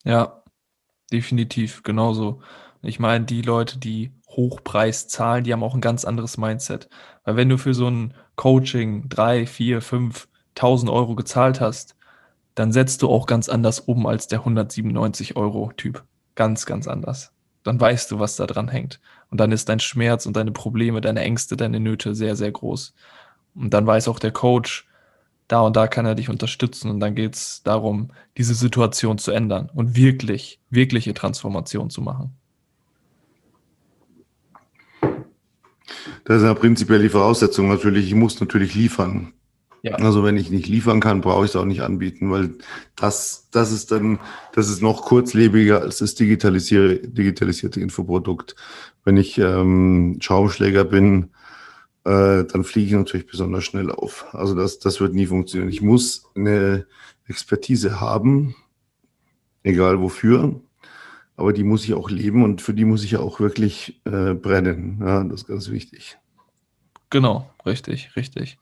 [0.04, 0.44] Ja,
[1.12, 2.42] definitiv, genauso.
[2.82, 6.88] Ich meine, die Leute, die Hochpreis zahlen, die haben auch ein ganz anderes Mindset.
[7.26, 11.96] Weil wenn du für so ein Coaching drei, vier, fünf, tausend Euro gezahlt hast,
[12.56, 16.06] dann setzt du auch ganz anders um als der 197 Euro Typ.
[16.36, 17.34] Ganz, ganz anders.
[17.64, 19.00] Dann weißt du, was da dran hängt.
[19.30, 22.94] Und dann ist dein Schmerz und deine Probleme, deine Ängste, deine Nöte sehr, sehr groß.
[23.56, 24.88] Und dann weiß auch der Coach,
[25.48, 26.90] da und da kann er dich unterstützen.
[26.90, 32.38] Und dann geht es darum, diese Situation zu ändern und wirklich, wirkliche Transformation zu machen.
[36.24, 38.08] Das ist ja prinzipiell die Voraussetzung natürlich.
[38.08, 39.34] Ich muss natürlich liefern.
[39.84, 39.96] Ja.
[39.96, 42.56] Also wenn ich nicht liefern kann, brauche ich es auch nicht anbieten, weil
[42.96, 44.20] das, das ist dann,
[44.54, 48.56] das ist noch kurzlebiger als das digitalisierte, digitalisierte Infoprodukt.
[49.06, 51.30] Wenn ich ähm, Schaumschläger bin,
[52.04, 54.26] äh, dann fliege ich natürlich besonders schnell auf.
[54.34, 55.70] Also das, das wird nie funktionieren.
[55.70, 56.86] Ich muss eine
[57.28, 58.56] Expertise haben,
[59.64, 60.60] egal wofür
[61.38, 64.34] aber die muss ich auch leben und für die muss ich ja auch wirklich äh,
[64.34, 64.98] brennen.
[65.00, 66.18] Ja, das ist ganz wichtig.
[67.10, 68.58] Genau, richtig, richtig.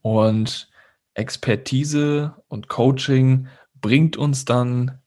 [0.00, 0.70] Und
[1.14, 3.48] Expertise und Coaching
[3.80, 4.98] bringt uns dann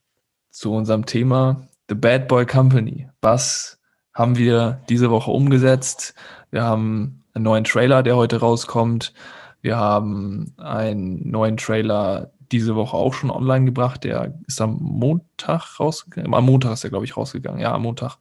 [0.50, 3.08] zu unserem Thema The Bad Boy Company.
[3.20, 3.80] Was
[4.14, 6.14] haben wir diese Woche umgesetzt?
[6.50, 9.12] Wir haben einen neuen Trailer, der heute rauskommt.
[9.60, 14.04] Wir haben einen neuen Trailer diese Woche auch schon online gebracht.
[14.04, 16.32] Der ist am Montag rausgegangen.
[16.34, 17.60] Am Montag ist er, glaube ich, rausgegangen.
[17.60, 18.18] Ja, am Montag.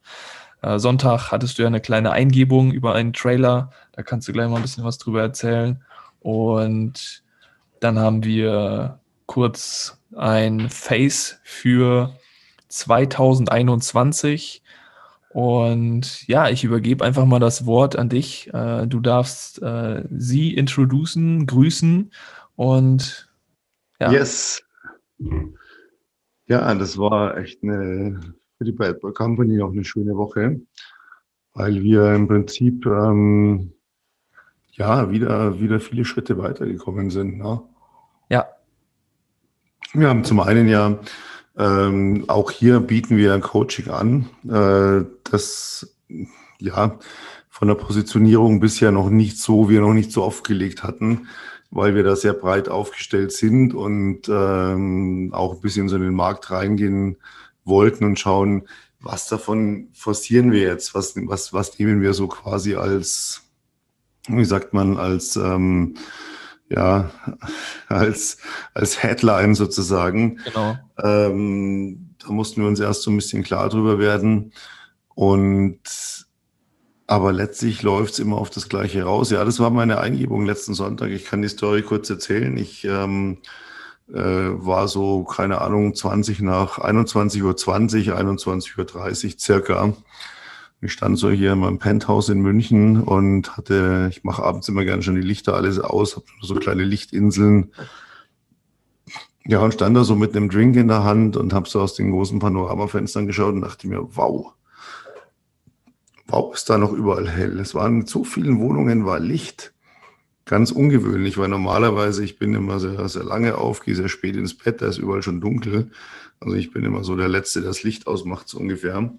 [0.62, 3.72] Äh, Sonntag hattest du ja eine kleine Eingebung über einen Trailer.
[3.92, 5.84] Da kannst du gleich mal ein bisschen was drüber erzählen.
[6.20, 7.24] Und
[7.80, 12.14] dann haben wir kurz ein Face für
[12.68, 14.62] 2021.
[15.30, 18.54] Und ja, ich übergebe einfach mal das Wort an dich.
[18.54, 22.12] Äh, du darfst äh, sie introducen, grüßen
[22.56, 23.31] und
[24.02, 24.12] ja.
[24.12, 24.64] Yes.
[26.48, 28.20] Ja, das war echt eine,
[28.58, 30.60] für die Bad Boy Company auch eine schöne Woche,
[31.54, 33.74] weil wir im Prinzip ähm,
[34.72, 37.38] ja wieder, wieder viele Schritte weitergekommen sind.
[37.38, 37.62] Ne?
[38.30, 38.48] Ja.
[39.94, 41.00] Wir haben zum einen ja
[41.58, 45.96] ähm, auch hier bieten wir ein Coaching an, äh, das
[46.58, 46.98] ja
[47.50, 51.28] von der Positionierung bisher noch nicht so, wir noch nicht so aufgelegt hatten,
[51.72, 56.14] weil wir da sehr breit aufgestellt sind und ähm, auch ein bisschen so in den
[56.14, 57.18] Markt reingehen
[57.64, 58.68] wollten und schauen,
[59.00, 63.44] was davon forcieren wir jetzt, was, was, was nehmen wir so quasi als,
[64.28, 65.96] wie sagt man, als ähm,
[66.70, 67.12] ja,
[67.88, 68.38] als,
[68.74, 70.40] als Headline sozusagen.
[70.46, 70.78] Genau.
[71.02, 74.54] Ähm, da mussten wir uns erst so ein bisschen klar drüber werden.
[75.16, 75.80] Und
[77.12, 79.32] aber letztlich läuft es immer auf das Gleiche raus.
[79.32, 81.10] Ja, das war meine Eingebung letzten Sonntag.
[81.12, 82.56] Ich kann die Story kurz erzählen.
[82.56, 83.40] Ich ähm,
[84.14, 89.94] äh, war so, keine Ahnung, 20 nach 21.20 Uhr, 21.30 Uhr circa
[90.84, 94.86] ich stand so hier in meinem Penthouse in München und hatte, ich mache abends immer
[94.86, 97.72] gerne schon die Lichter alles aus, habe so kleine Lichtinseln.
[99.46, 101.94] Ja, und stand da so mit einem Drink in der Hand und habe so aus
[101.94, 104.54] den großen Panoramafenstern geschaut und dachte mir, wow,
[106.32, 107.60] wow, ist da noch überall hell.
[107.60, 109.74] Es waren so vielen Wohnungen war Licht.
[110.46, 114.58] Ganz ungewöhnlich, weil normalerweise ich bin immer sehr, sehr lange auf, gehe sehr spät ins
[114.58, 115.92] Bett, da ist überall schon dunkel.
[116.40, 119.14] Also ich bin immer so der Letzte, der das Licht ausmacht, so ungefähr.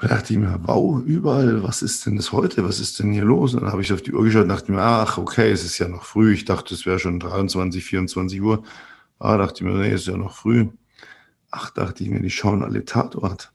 [0.00, 2.64] Da dachte ich mir, wow, überall, was ist denn das heute?
[2.64, 3.54] Was ist denn hier los?
[3.54, 5.78] Und dann habe ich auf die Uhr geschaut und dachte mir, ach, okay, es ist
[5.78, 6.34] ja noch früh.
[6.34, 8.64] Ich dachte, es wäre schon 23, 24 Uhr.
[9.18, 10.66] Ah, dachte ich mir, nee, es ist ja noch früh.
[11.52, 13.51] Ach, dachte ich mir, die schauen alle Tatort.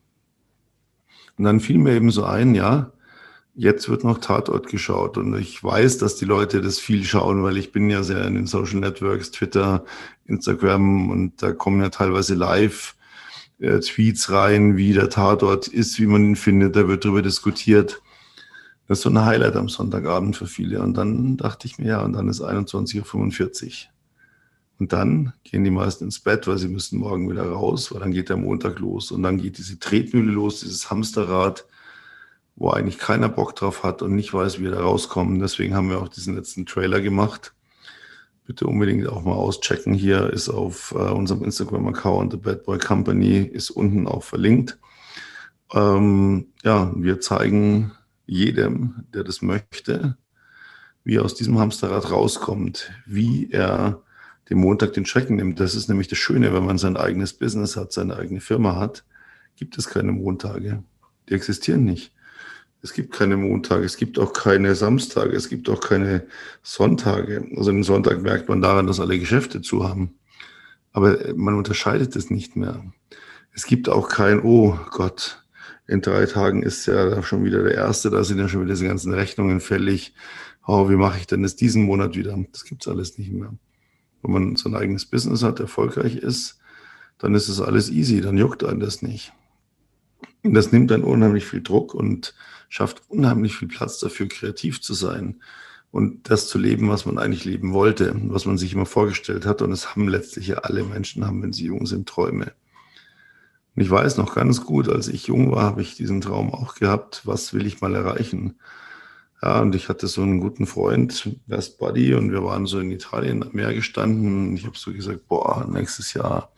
[1.38, 2.92] Und dann fiel mir eben so ein, ja,
[3.56, 5.18] jetzt wird noch Tatort geschaut.
[5.18, 8.36] Und ich weiß, dass die Leute das viel schauen, weil ich bin ja sehr in
[8.36, 9.84] den Social Networks, Twitter,
[10.26, 12.96] Instagram und da kommen ja teilweise live
[13.60, 16.76] äh, Tweets rein, wie der Tatort ist, wie man ihn findet.
[16.76, 18.02] Da wird darüber diskutiert.
[18.88, 20.82] Das ist so ein Highlight am Sonntagabend für viele.
[20.82, 23.97] Und dann dachte ich mir, ja, und dann ist 21.45 Uhr.
[24.80, 28.12] Und dann gehen die meisten ins Bett, weil sie müssen morgen wieder raus, weil dann
[28.12, 29.12] geht der Montag los.
[29.12, 31.66] Und dann geht diese Tretmühle los, dieses Hamsterrad,
[32.56, 35.40] wo eigentlich keiner Bock drauf hat und nicht weiß, wie wir da rauskommen.
[35.40, 37.54] Deswegen haben wir auch diesen letzten Trailer gemacht
[38.48, 39.94] bitte unbedingt auch mal auschecken.
[39.94, 44.80] Hier ist auf äh, unserem Instagram-Account The Bad Boy Company, ist unten auch verlinkt.
[45.74, 47.92] Ähm, ja, wir zeigen
[48.26, 50.18] jedem, der das möchte,
[51.04, 54.02] wie er aus diesem Hamsterrad rauskommt, wie er
[54.50, 55.60] den Montag den Schrecken nimmt.
[55.60, 59.04] Das ist nämlich das Schöne, wenn man sein eigenes Business hat, seine eigene Firma hat,
[59.56, 60.84] gibt es keine Montage.
[61.30, 62.14] Die existieren nicht.
[62.82, 66.28] Es gibt keine Montage, es gibt auch keine Samstage, es gibt auch keine
[66.62, 67.46] Sonntage.
[67.58, 70.16] Also den Sonntag merkt man daran, dass alle Geschäfte zu haben.
[70.94, 72.84] Aber man unterscheidet es nicht mehr.
[73.52, 75.44] Es gibt auch kein, oh Gott,
[75.88, 78.88] in drei Tagen ist ja schon wieder der erste, da sind ja schon wieder diese
[78.88, 80.14] ganzen Rechnungen fällig.
[80.66, 82.38] Oh, wie mache ich denn das diesen Monat wieder?
[82.52, 83.54] Das gibt's alles nicht mehr.
[84.22, 86.60] Wenn man sein eigenes Business hat, erfolgreich ist,
[87.18, 89.34] dann ist es alles easy, dann juckt einen das nicht.
[90.44, 92.34] Und das nimmt dann unheimlich viel Druck und
[92.70, 95.42] schafft unheimlich viel Platz dafür, kreativ zu sein
[95.92, 99.62] und das zu leben, was man eigentlich leben wollte, was man sich immer vorgestellt hat.
[99.62, 102.54] Und es haben letztlich ja alle Menschen, haben, wenn sie jung sind, Träume.
[103.76, 106.76] Und ich weiß noch ganz gut, als ich jung war, habe ich diesen Traum auch
[106.76, 108.56] gehabt, was will ich mal erreichen?
[109.42, 112.92] Ja, und ich hatte so einen guten Freund, Best Buddy, und wir waren so in
[112.92, 114.50] Italien am Meer gestanden.
[114.50, 116.52] Und ich habe so gesagt, boah, nächstes Jahr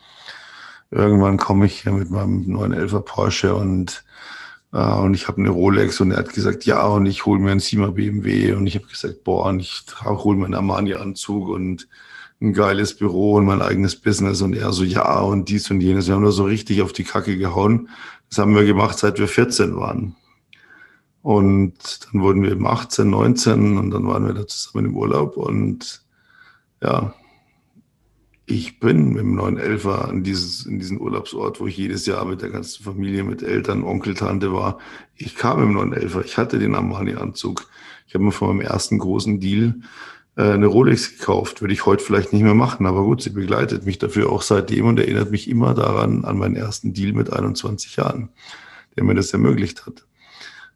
[0.91, 4.03] irgendwann komme ich hier mit meinem 911er Porsche und
[4.71, 7.49] Uh, und ich habe eine Rolex und er hat gesagt, ja, und ich hole mir
[7.49, 8.53] einen Sima BMW.
[8.53, 11.87] Und ich habe gesagt, boah, und ich hole mir einen Armani-Anzug und
[12.39, 14.41] ein geiles Büro und mein eigenes Business.
[14.43, 16.07] Und er so, ja, und dies und jenes.
[16.07, 17.89] Wir haben nur so richtig auf die Kacke gehauen.
[18.29, 20.15] Das haben wir gemacht, seit wir 14 waren.
[21.21, 25.35] Und dann wurden wir eben 18, 19 und dann waren wir da zusammen im Urlaub.
[25.35, 26.03] Und
[26.81, 27.13] ja,
[28.45, 32.41] ich bin mit dem 911er an dieses, in diesen Urlaubsort, wo ich jedes Jahr mit
[32.41, 34.79] der ganzen Familie, mit Eltern, Onkel, Tante war.
[35.15, 37.67] Ich kam im 911er, ich hatte den Armani-Anzug.
[38.07, 39.75] Ich habe mir von meinem ersten großen Deal
[40.35, 41.61] äh, eine Rolex gekauft.
[41.61, 44.87] Würde ich heute vielleicht nicht mehr machen, aber gut, sie begleitet mich dafür auch seitdem
[44.87, 48.29] und erinnert mich immer daran, an meinen ersten Deal mit 21 Jahren,
[48.95, 50.07] der mir das ermöglicht hat.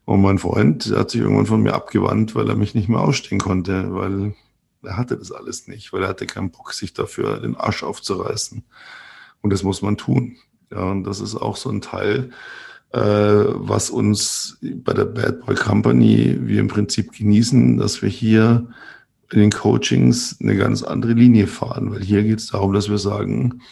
[0.04, 3.40] Und mein Freund hat sich irgendwann von mir abgewandt, weil er mich nicht mehr ausstehen
[3.40, 4.34] konnte, weil
[4.82, 8.62] er hatte das alles nicht, weil er hatte keinen Bock, sich dafür den Arsch aufzureißen.
[9.40, 10.36] Und das muss man tun.
[10.70, 12.30] Ja, und das ist auch so ein Teil,
[12.92, 18.68] äh, was uns bei der Bad Boy Company wir im Prinzip genießen, dass wir hier
[19.32, 22.98] in den Coachings eine ganz andere Linie fahren, weil hier geht es darum, dass wir
[22.98, 23.62] sagen,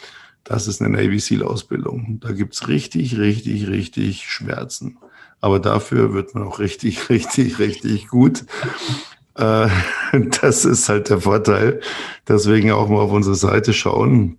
[0.44, 2.18] das ist eine Navy SEAL Ausbildung.
[2.20, 4.98] Da gibt's richtig, richtig, richtig Schmerzen.
[5.42, 8.44] Aber dafür wird man auch richtig, richtig, richtig gut.
[9.34, 9.68] Äh,
[10.40, 11.80] das ist halt der Vorteil.
[12.26, 14.38] Deswegen auch mal auf unsere Seite schauen.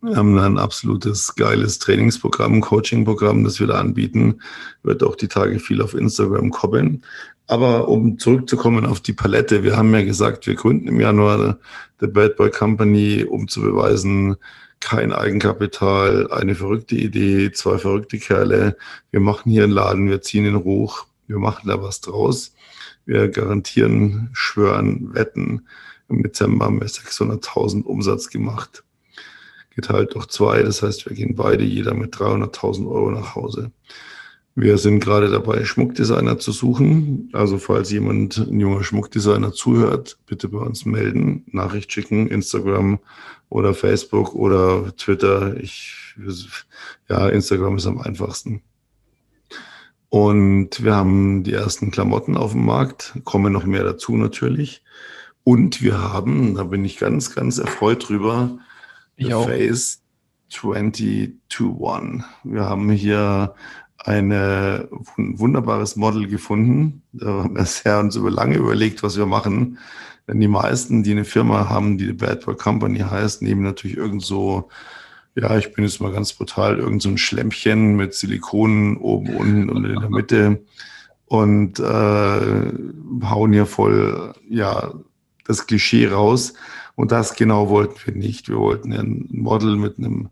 [0.00, 4.40] Wir haben ein absolutes geiles Trainingsprogramm, Coachingprogramm, das wir da anbieten.
[4.82, 7.04] Wird auch die Tage viel auf Instagram kommen.
[7.46, 11.58] Aber um zurückzukommen auf die Palette, wir haben ja gesagt, wir gründen im Januar
[12.00, 14.36] The Bad Boy Company, um zu beweisen,
[14.84, 18.76] kein Eigenkapital, eine verrückte Idee, zwei verrückte Kerle.
[19.10, 22.54] Wir machen hier einen Laden, wir ziehen ihn hoch, wir machen da was draus.
[23.06, 25.66] Wir garantieren, schwören, wetten.
[26.10, 28.84] Im Dezember haben wir 600.000 Umsatz gemacht.
[29.74, 33.72] Geteilt durch zwei, das heißt, wir gehen beide jeder mit 300.000 Euro nach Hause.
[34.56, 37.28] Wir sind gerade dabei, Schmuckdesigner zu suchen.
[37.32, 43.00] Also falls jemand, ein junger Schmuckdesigner zuhört, bitte bei uns melden, Nachricht schicken, Instagram
[43.48, 45.56] oder Facebook oder Twitter.
[45.60, 46.14] Ich,
[47.08, 48.62] ja, Instagram ist am einfachsten.
[50.08, 54.84] Und wir haben die ersten Klamotten auf dem Markt, kommen noch mehr dazu natürlich.
[55.42, 58.56] Und wir haben, da bin ich ganz, ganz erfreut drüber,
[59.16, 59.46] ich The auch.
[59.46, 60.00] Face
[60.50, 62.24] 22 One.
[62.44, 63.54] Wir haben hier
[64.04, 67.02] ein wunderbares Model gefunden.
[67.12, 69.78] Da haben wir sehr uns über lange überlegt, was wir machen.
[70.28, 74.22] Denn die meisten, die eine Firma haben, die Bad Boy Company heißt, nehmen natürlich irgend
[74.22, 74.70] so
[75.36, 79.70] ja, ich bin jetzt mal ganz brutal, irgend so ein Schlämmchen mit Silikon oben, unten
[79.70, 80.64] und in der Mitte
[81.26, 82.72] und äh,
[83.24, 84.94] hauen hier voll, ja,
[85.46, 86.54] das Klischee raus.
[86.94, 88.48] Und das genau wollten wir nicht.
[88.48, 90.28] Wir wollten ein Model mit einem,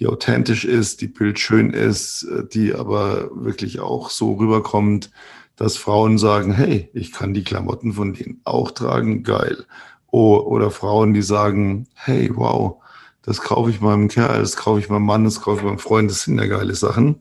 [0.00, 5.10] die authentisch ist, die bildschön ist, die aber wirklich auch so rüberkommt,
[5.56, 9.66] dass Frauen sagen, hey, ich kann die Klamotten von denen auch tragen, geil.
[10.10, 12.82] Oh, oder Frauen, die sagen, hey, wow,
[13.22, 16.10] das kaufe ich meinem Kerl, das kaufe ich meinem Mann, das kaufe ich meinem Freund,
[16.10, 17.16] das sind ja geile Sachen.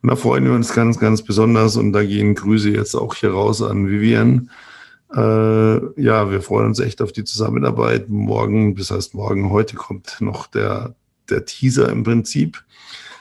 [0.00, 3.32] Und da freuen wir uns ganz, ganz besonders und da gehen Grüße jetzt auch hier
[3.32, 4.50] raus an Vivian.
[5.12, 8.08] Äh, ja, wir freuen uns echt auf die Zusammenarbeit.
[8.08, 10.94] Morgen, das heißt morgen, heute kommt noch der,
[11.30, 12.62] der Teaser im Prinzip,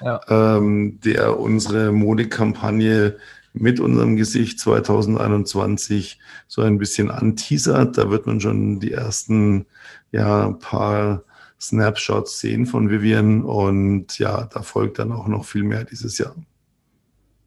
[0.04, 0.20] ja.
[0.28, 3.18] ähm, der unsere Modekampagne
[3.54, 7.98] mit unserem Gesicht 2021 so ein bisschen anteasert.
[7.98, 9.66] Da wird man schon die ersten
[10.12, 11.24] ja, paar
[11.60, 16.36] Snapshots sehen von Vivian und ja, da folgt dann auch noch viel mehr dieses Jahr.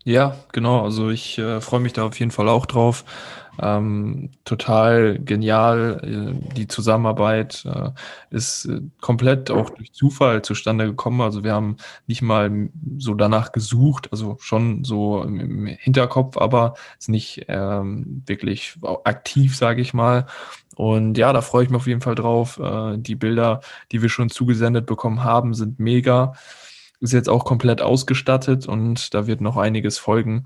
[0.04, 0.84] Ja, genau.
[0.84, 3.04] Also ich äh, freue mich da auf jeden Fall auch drauf.
[3.60, 6.00] Ähm, total genial.
[6.02, 7.90] Äh, die Zusammenarbeit äh,
[8.30, 11.20] ist äh, komplett auch durch Zufall zustande gekommen.
[11.20, 17.08] Also wir haben nicht mal so danach gesucht, also schon so im, Hinterkopf, aber ist
[17.08, 20.26] nicht ähm, wirklich aktiv, sage ich mal.
[20.76, 22.58] Und ja, da freue ich mich auf jeden Fall drauf.
[22.58, 23.60] Äh, die Bilder,
[23.92, 26.34] die wir schon zugesendet bekommen haben, sind mega.
[27.00, 30.44] Ist jetzt auch komplett ausgestattet und da wird noch einiges folgen.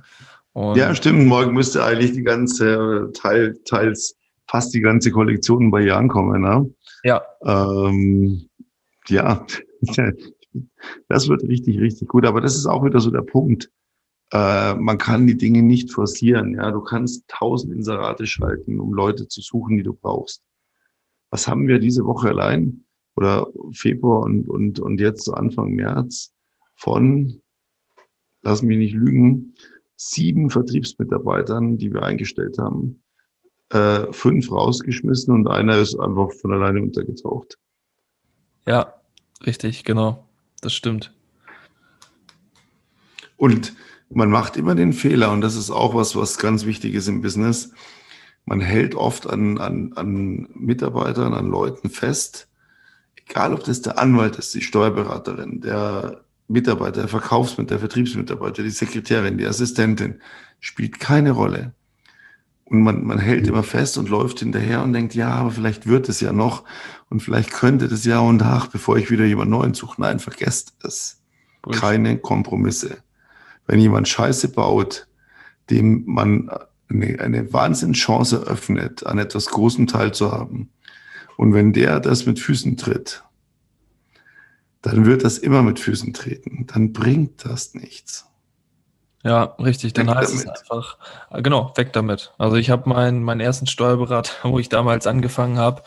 [0.58, 1.24] Und ja, stimmt.
[1.24, 4.16] Morgen müsste eigentlich die ganze, Teil, teils
[4.48, 6.42] fast die ganze Kollektion bei ihr ankommen.
[6.42, 6.74] Ne?
[7.04, 7.22] Ja.
[7.44, 8.48] Ähm,
[9.06, 9.46] ja,
[11.08, 12.26] das wird richtig, richtig gut.
[12.26, 13.70] Aber das ist auch wieder so der Punkt.
[14.32, 16.54] Äh, man kann die Dinge nicht forcieren.
[16.54, 20.42] Ja, du kannst tausend Inserate schalten, um Leute zu suchen, die du brauchst.
[21.30, 26.34] Was haben wir diese Woche allein oder Februar und, und, und jetzt so Anfang März
[26.74, 27.42] von,
[28.42, 29.54] lass mich nicht lügen,
[29.98, 33.02] sieben Vertriebsmitarbeitern, die wir eingestellt haben,
[33.70, 37.58] äh, fünf rausgeschmissen und einer ist einfach von alleine untergetaucht.
[38.64, 38.94] Ja,
[39.44, 40.24] richtig, genau.
[40.60, 41.12] Das stimmt.
[43.36, 43.74] Und
[44.08, 47.20] man macht immer den Fehler, und das ist auch was, was ganz wichtig ist im
[47.20, 47.72] Business.
[48.46, 52.48] Man hält oft an, an, an Mitarbeitern, an Leuten fest,
[53.16, 58.70] egal ob das der Anwalt ist, die Steuerberaterin, der Mitarbeiter, der Verkaufsmitarbeiter, der Vertriebsmitarbeiter, die
[58.70, 60.20] Sekretärin, die Assistentin,
[60.60, 61.74] spielt keine Rolle.
[62.64, 66.08] und man, man hält immer fest und läuft hinterher und denkt, ja, aber vielleicht wird
[66.08, 66.64] es ja noch
[67.08, 70.00] und vielleicht könnte das ja und ach, bevor ich wieder jemand Neuen suche.
[70.00, 71.22] Nein, vergesst es.
[71.72, 72.98] Keine Kompromisse.
[73.66, 75.06] Wenn jemand Scheiße baut,
[75.70, 76.50] dem man
[76.88, 80.70] eine, eine Wahnsinnschance eröffnet, an etwas Großem teilzuhaben,
[81.36, 83.22] und wenn der das mit Füßen tritt,
[84.82, 86.66] dann wird das immer mit Füßen treten.
[86.66, 88.26] Dann bringt das nichts.
[89.24, 89.92] Ja, richtig.
[89.92, 90.56] Dann weg heißt damit.
[90.56, 90.98] es einfach,
[91.30, 92.32] äh, genau, weg damit.
[92.38, 95.82] Also ich habe meinen, meinen ersten Steuerberater, wo ich damals angefangen habe,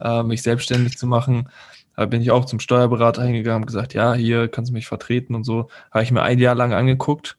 [0.00, 1.48] äh, mich selbstständig zu machen,
[1.96, 5.34] da bin ich auch zum Steuerberater hingegangen und gesagt, ja, hier kannst du mich vertreten
[5.34, 5.68] und so.
[5.92, 7.36] Habe ich mir ein Jahr lang angeguckt,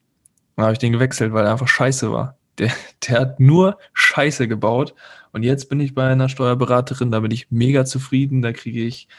[0.56, 2.38] dann habe ich den gewechselt, weil er einfach scheiße war.
[2.58, 2.72] Der,
[3.08, 4.96] der hat nur Scheiße gebaut.
[5.34, 8.42] Und jetzt bin ich bei einer Steuerberaterin, da bin ich mega zufrieden.
[8.42, 9.10] Da kriege ich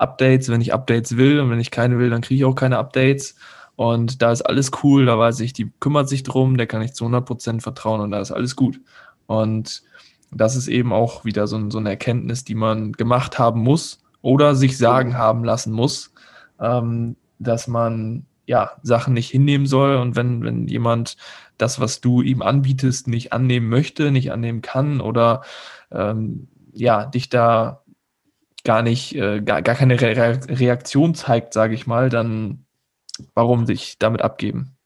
[0.00, 1.40] Updates, wenn ich Updates will.
[1.40, 3.36] Und wenn ich keine will, dann kriege ich auch keine Updates.
[3.76, 6.92] Und da ist alles cool, da weiß ich, die kümmert sich drum, der kann ich
[6.92, 8.78] zu 100% vertrauen und da ist alles gut.
[9.26, 9.82] Und
[10.30, 14.54] das ist eben auch wieder so, so eine Erkenntnis, die man gemacht haben muss oder
[14.54, 16.12] sich sagen haben lassen muss,
[16.60, 21.16] ähm, dass man ja Sachen nicht hinnehmen soll und wenn, wenn jemand
[21.56, 25.42] das, was du ihm anbietest, nicht annehmen möchte, nicht annehmen kann oder
[25.90, 27.82] ähm, ja, dich da
[28.64, 32.66] gar nicht, äh, gar, gar keine Re Reaktion zeigt, sage ich mal, dann
[33.34, 34.76] warum sich damit abgeben?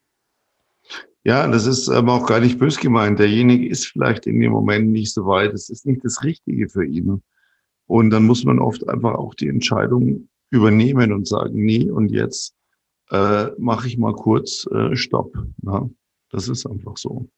[1.25, 3.19] Ja, das ist aber auch gar nicht bös gemeint.
[3.19, 5.55] Derjenige ist vielleicht in dem Moment nicht so weit.
[5.55, 7.23] Es ist nicht das Richtige für ihn.
[7.87, 12.55] Und dann muss man oft einfach auch die Entscheidung übernehmen und sagen, nee, und jetzt
[13.11, 15.35] äh, mache ich mal kurz äh, Stopp.
[15.63, 15.89] Na,
[16.31, 17.29] das ist einfach so.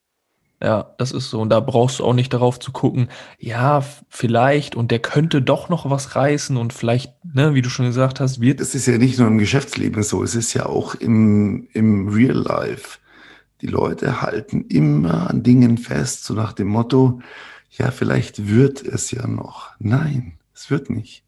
[0.63, 1.41] Ja, das ist so.
[1.41, 5.69] Und da brauchst du auch nicht darauf zu gucken, ja, vielleicht und der könnte doch
[5.69, 8.61] noch was reißen und vielleicht, ne, wie du schon gesagt hast, wird.
[8.61, 12.37] Das ist ja nicht nur im Geschäftsleben so, es ist ja auch im, im Real
[12.37, 12.99] Life.
[13.61, 17.21] Die Leute halten immer an Dingen fest, so nach dem Motto,
[17.71, 19.71] ja, vielleicht wird es ja noch.
[19.79, 21.25] Nein, es wird nicht.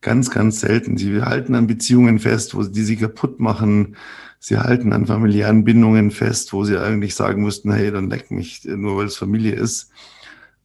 [0.00, 0.96] Ganz, ganz selten.
[0.96, 3.96] Sie halten an Beziehungen fest, wo die sie kaputt machen,
[4.42, 8.64] sie halten an familiären Bindungen fest, wo sie eigentlich sagen müssten, hey, dann leck mich,
[8.64, 9.92] nur weil es Familie ist.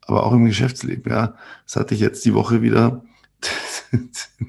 [0.01, 1.35] Aber auch im Geschäftsleben, ja.
[1.65, 3.03] Das hatte ich jetzt die Woche wieder.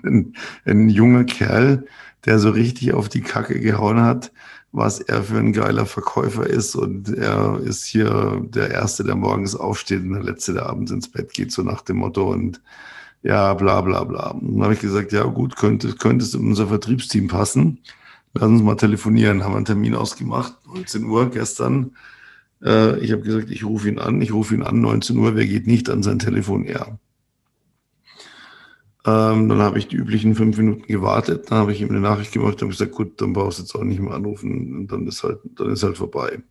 [0.03, 0.33] ein,
[0.65, 1.85] ein junger Kerl,
[2.25, 4.33] der so richtig auf die Kacke gehauen hat,
[4.73, 6.75] was er für ein geiler Verkäufer ist.
[6.75, 11.13] Und er ist hier der Erste, der morgens aufsteht und der Letzte, der abends ins
[11.13, 12.33] Bett geht, so nach dem Motto.
[12.33, 12.63] Und
[13.23, 14.31] ja, bla bla bla.
[14.31, 17.83] Und dann habe ich gesagt, ja gut, könnte, könnte es in unser Vertriebsteam passen
[18.35, 19.45] lass uns mal telefonieren.
[19.45, 21.97] Haben einen Termin ausgemacht, 19 Uhr gestern.
[22.63, 25.47] Äh, ich habe gesagt, ich rufe ihn an, ich rufe ihn an, 19 Uhr, wer
[25.47, 26.65] geht nicht an sein Telefon?
[26.65, 26.99] Er.
[29.07, 32.33] Ähm, dann habe ich die üblichen fünf Minuten gewartet, dann habe ich ihm eine Nachricht
[32.33, 35.23] gemacht und gesagt, gut, dann brauchst du jetzt auch nicht mehr anrufen und dann ist
[35.23, 36.43] halt, dann ist halt vorbei.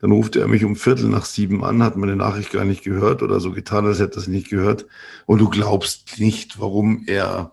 [0.00, 3.22] Dann ruft er mich um Viertel nach sieben an, hat meine Nachricht gar nicht gehört
[3.22, 4.86] oder so getan, als hätte er es nicht gehört.
[5.26, 7.52] Und du glaubst nicht, warum er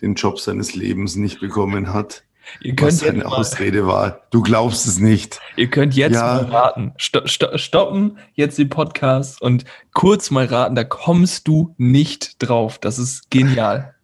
[0.00, 2.24] den Job seines Lebens nicht bekommen hat.
[2.60, 4.20] Ihr könnt was eine Ausrede war.
[4.30, 5.40] Du glaubst es nicht.
[5.56, 6.34] Ihr könnt jetzt ja.
[6.34, 6.92] mal raten.
[6.96, 10.74] Sto sto stoppen jetzt den Podcast und kurz mal raten.
[10.74, 12.78] Da kommst du nicht drauf.
[12.78, 13.94] Das ist genial.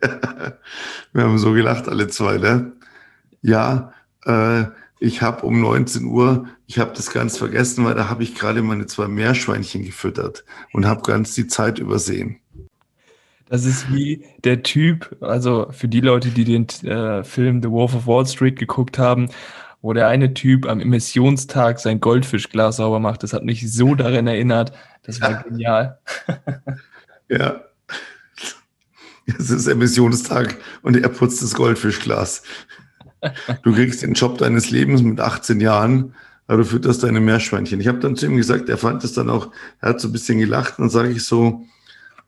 [1.12, 2.72] Wir haben so gelacht, alle zwei, ne?
[3.42, 3.92] Ja,
[4.24, 4.64] äh,
[4.98, 8.62] ich habe um 19 Uhr, ich habe das ganz vergessen, weil da habe ich gerade
[8.62, 12.40] meine zwei Meerschweinchen gefüttert und habe ganz die Zeit übersehen.
[13.48, 17.94] Das ist wie der Typ, also für die Leute, die den äh, Film The Wolf
[17.94, 19.28] of Wall Street geguckt haben,
[19.82, 23.22] wo der eine Typ am Emissionstag sein Goldfischglas sauber macht.
[23.22, 24.72] Das hat mich so daran erinnert.
[25.04, 26.00] Das war genial.
[27.28, 27.60] ja.
[29.26, 32.42] Es ist Emissionstag und er putzt das Goldfischglas.
[33.62, 36.14] Du kriegst den Job deines Lebens mit 18 Jahren,
[36.48, 37.80] aber du fütterst deine Meerschweinchen.
[37.80, 40.12] Ich habe dann zu ihm gesagt, er fand es dann auch, er hat so ein
[40.12, 41.64] bisschen gelacht und sage ich so,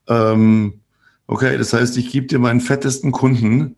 [0.09, 0.81] ähm,
[1.29, 3.77] Okay, das heißt, ich gebe dir meinen fettesten Kunden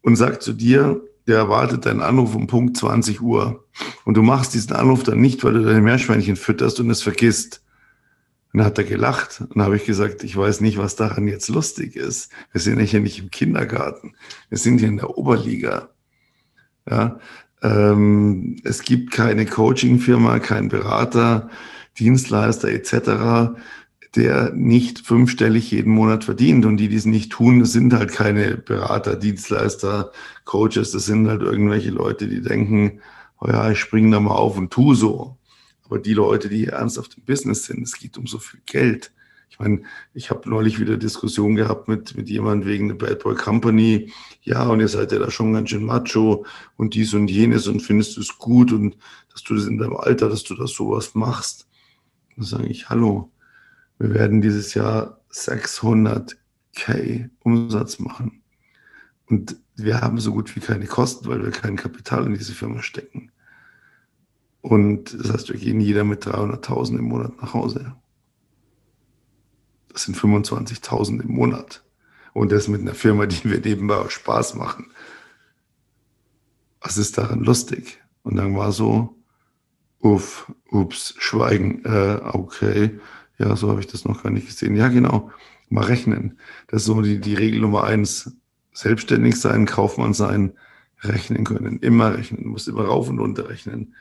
[0.00, 3.66] und sag zu dir, der erwartet deinen Anruf um Punkt 20 Uhr.
[4.06, 7.62] Und du machst diesen Anruf dann nicht, weil du deine Meerschweinchen fütterst und es vergisst.
[8.52, 9.42] Und dann hat er gelacht.
[9.42, 12.32] Und dann habe ich gesagt, ich weiß nicht, was daran jetzt lustig ist.
[12.52, 14.14] Wir sind ja nicht im Kindergarten.
[14.48, 15.90] Wir sind hier in der Oberliga.
[16.88, 17.18] Ja,
[17.62, 21.50] ähm, es gibt keine Coachingfirma, keinen Berater,
[21.98, 23.54] Dienstleister etc.,
[24.16, 26.64] der nicht fünfstellig jeden Monat verdient.
[26.64, 30.12] Und die, die es nicht tun, das sind halt keine Berater, Dienstleister,
[30.44, 33.00] Coaches, das sind halt irgendwelche Leute, die denken,
[33.40, 35.36] oh ja, ich springe da mal auf und tu so.
[35.84, 39.12] Aber die Leute, die ernsthaft im Business sind, es geht um so viel Geld.
[39.48, 43.36] Ich meine, ich habe neulich wieder Diskussion gehabt mit, mit jemand wegen der Bad Boy
[43.36, 44.12] Company.
[44.42, 46.44] Ja, und ihr seid ja da schon ganz schön macho
[46.76, 48.96] und dies und jenes und findest es gut und
[49.32, 51.68] dass du das in deinem Alter, dass du das sowas machst
[52.36, 53.30] Dann sage ich, hallo,
[53.98, 58.42] wir werden dieses Jahr 600k Umsatz machen.
[59.26, 62.82] Und wir haben so gut wie keine Kosten, weil wir kein Kapital in diese Firma
[62.82, 63.32] stecken.
[64.60, 67.94] Und das heißt, wir gehen jeder mit 300.000 im Monat nach Hause.
[69.92, 71.84] Das sind 25.000 im Monat.
[72.32, 74.90] Und das mit einer Firma, die wir nebenbei auch Spaß machen.
[76.80, 78.02] Was ist daran lustig?
[78.22, 79.16] Und dann war so,
[80.00, 82.98] uff, ups, Schweigen, äh, okay,
[83.38, 84.76] ja, so habe ich das noch gar nicht gesehen.
[84.76, 85.30] Ja, genau,
[85.68, 86.38] mal rechnen.
[86.68, 88.32] Das ist so die, die Regel Nummer eins.
[88.72, 90.52] Selbstständig sein, Kaufmann sein,
[91.00, 91.78] rechnen können.
[91.78, 93.94] Immer rechnen, du musst immer rauf und runter rechnen.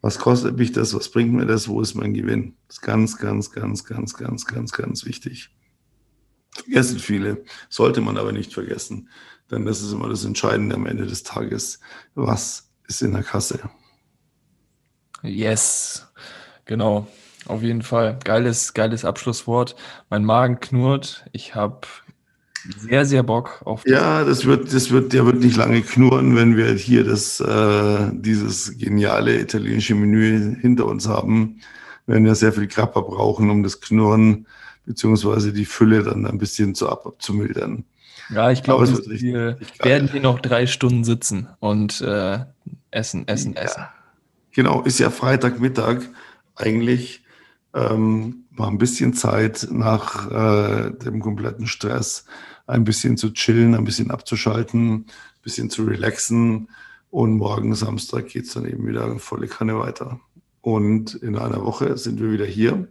[0.00, 0.94] Was kostet mich das?
[0.94, 1.68] Was bringt mir das?
[1.68, 2.56] Wo ist mein Gewinn?
[2.68, 5.50] Das ist ganz, ganz, ganz, ganz, ganz, ganz, ganz wichtig.
[6.50, 9.08] Vergessen viele, sollte man aber nicht vergessen,
[9.50, 11.80] denn das ist immer das Entscheidende am Ende des Tages.
[12.14, 13.70] Was ist in der Kasse?
[15.22, 16.06] Yes,
[16.64, 17.06] genau.
[17.48, 18.18] Auf jeden Fall.
[18.24, 19.74] Geiles, geiles Abschlusswort.
[20.10, 21.24] Mein Magen knurrt.
[21.32, 21.80] Ich habe
[22.76, 23.82] sehr, sehr Bock auf.
[23.86, 28.76] Ja, das wird, das wird ja wirklich lange knurren, wenn wir hier das, äh, dieses
[28.78, 31.60] geniale italienische Menü hinter uns haben.
[32.06, 34.46] Wir werden ja sehr viel Krapper brauchen, um das Knurren
[34.86, 37.84] beziehungsweise die Fülle dann ein bisschen zu ab abzumildern.
[38.30, 42.40] Ja, ich glaube, wir werden hier noch drei Stunden sitzen und äh,
[42.90, 43.62] essen, essen, ja.
[43.62, 43.82] essen.
[44.52, 46.00] Genau, ist ja Freitagmittag
[46.56, 47.22] eigentlich
[47.74, 52.24] ähm, mal ein bisschen Zeit nach äh, dem kompletten Stress,
[52.66, 55.06] ein bisschen zu chillen, ein bisschen abzuschalten, ein
[55.42, 56.68] bisschen zu relaxen.
[57.10, 60.20] Und morgen Samstag geht es dann eben wieder volle Kanne weiter.
[60.60, 62.88] Und in einer Woche sind wir wieder hier,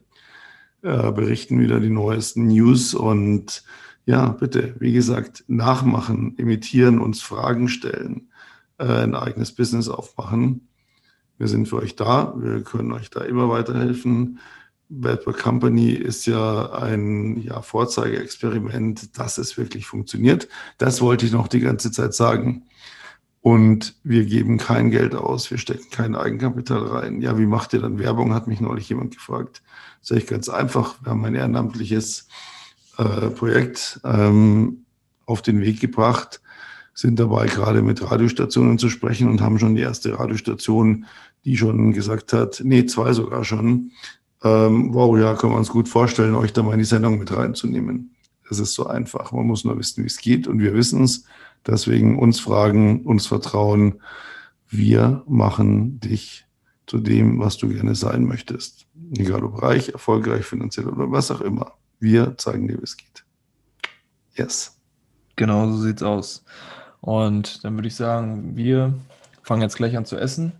[0.82, 3.64] äh, berichten wieder die neuesten News und
[4.06, 8.32] ja, bitte, wie gesagt, nachmachen, imitieren, uns Fragen stellen,
[8.78, 10.70] äh, ein eigenes Business aufmachen.
[11.38, 14.40] Wir sind für euch da, wir können euch da immer weiterhelfen.
[14.90, 20.48] Bad Boy Company ist ja ein ja, Vorzeigeexperiment, dass es wirklich funktioniert.
[20.78, 22.64] Das wollte ich noch die ganze Zeit sagen.
[23.42, 27.22] Und wir geben kein Geld aus, wir stecken kein Eigenkapital rein.
[27.22, 29.62] Ja, wie macht ihr dann Werbung, hat mich neulich jemand gefragt.
[30.02, 30.96] Ist echt ganz einfach.
[31.02, 32.28] Wir haben ein ehrenamtliches
[32.98, 34.86] äh, Projekt ähm,
[35.26, 36.42] auf den Weg gebracht,
[36.94, 41.06] sind dabei gerade mit Radiostationen zu sprechen und haben schon die erste Radiostation,
[41.46, 43.92] die schon gesagt hat, nee, zwei sogar schon,
[44.44, 47.36] ähm, wow, ja, können wir uns gut vorstellen, euch da mal in die Sendung mit
[47.36, 48.16] reinzunehmen.
[48.50, 49.32] Es ist so einfach.
[49.32, 51.26] Man muss nur wissen, wie es geht und wir wissen es.
[51.66, 54.02] Deswegen uns fragen, uns vertrauen.
[54.70, 56.46] Wir machen dich
[56.86, 58.88] zu dem, was du gerne sein möchtest.
[59.18, 61.74] Egal ob reich, erfolgreich, finanziell oder was auch immer.
[62.00, 63.26] Wir zeigen dir, wie es geht.
[64.36, 64.80] Yes.
[65.36, 66.46] Genau so sieht's aus.
[67.02, 68.94] Und dann würde ich sagen, wir
[69.44, 70.54] fangen jetzt gleich an zu essen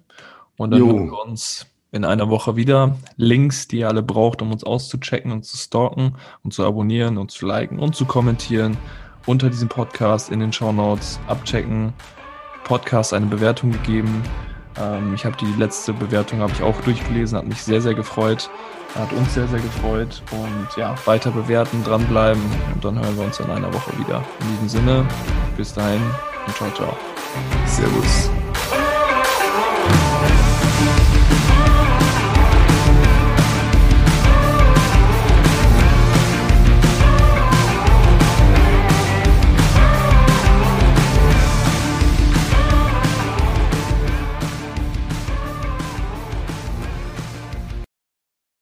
[0.58, 0.88] und dann jo.
[0.88, 2.96] hören wir uns in einer Woche wieder.
[3.16, 7.32] Links, die ihr alle braucht, um uns auszuchecken und zu stalken und zu abonnieren und
[7.32, 8.78] zu liken und zu kommentieren
[9.26, 11.94] unter diesem Podcast in den Show Notes abchecken.
[12.64, 14.24] Podcast eine Bewertung gegeben.
[14.80, 18.50] Ähm, ich habe die letzte Bewertung habe ich auch durchgelesen, hat mich sehr sehr gefreut,
[18.96, 22.42] hat uns sehr sehr gefreut und ja weiter bewerten, dranbleiben
[22.74, 24.24] und dann hören wir uns in einer Woche wieder.
[24.42, 25.06] In diesem Sinne,
[25.56, 26.02] bis dahin
[26.46, 26.98] und ciao ciao.
[27.66, 28.30] Servus.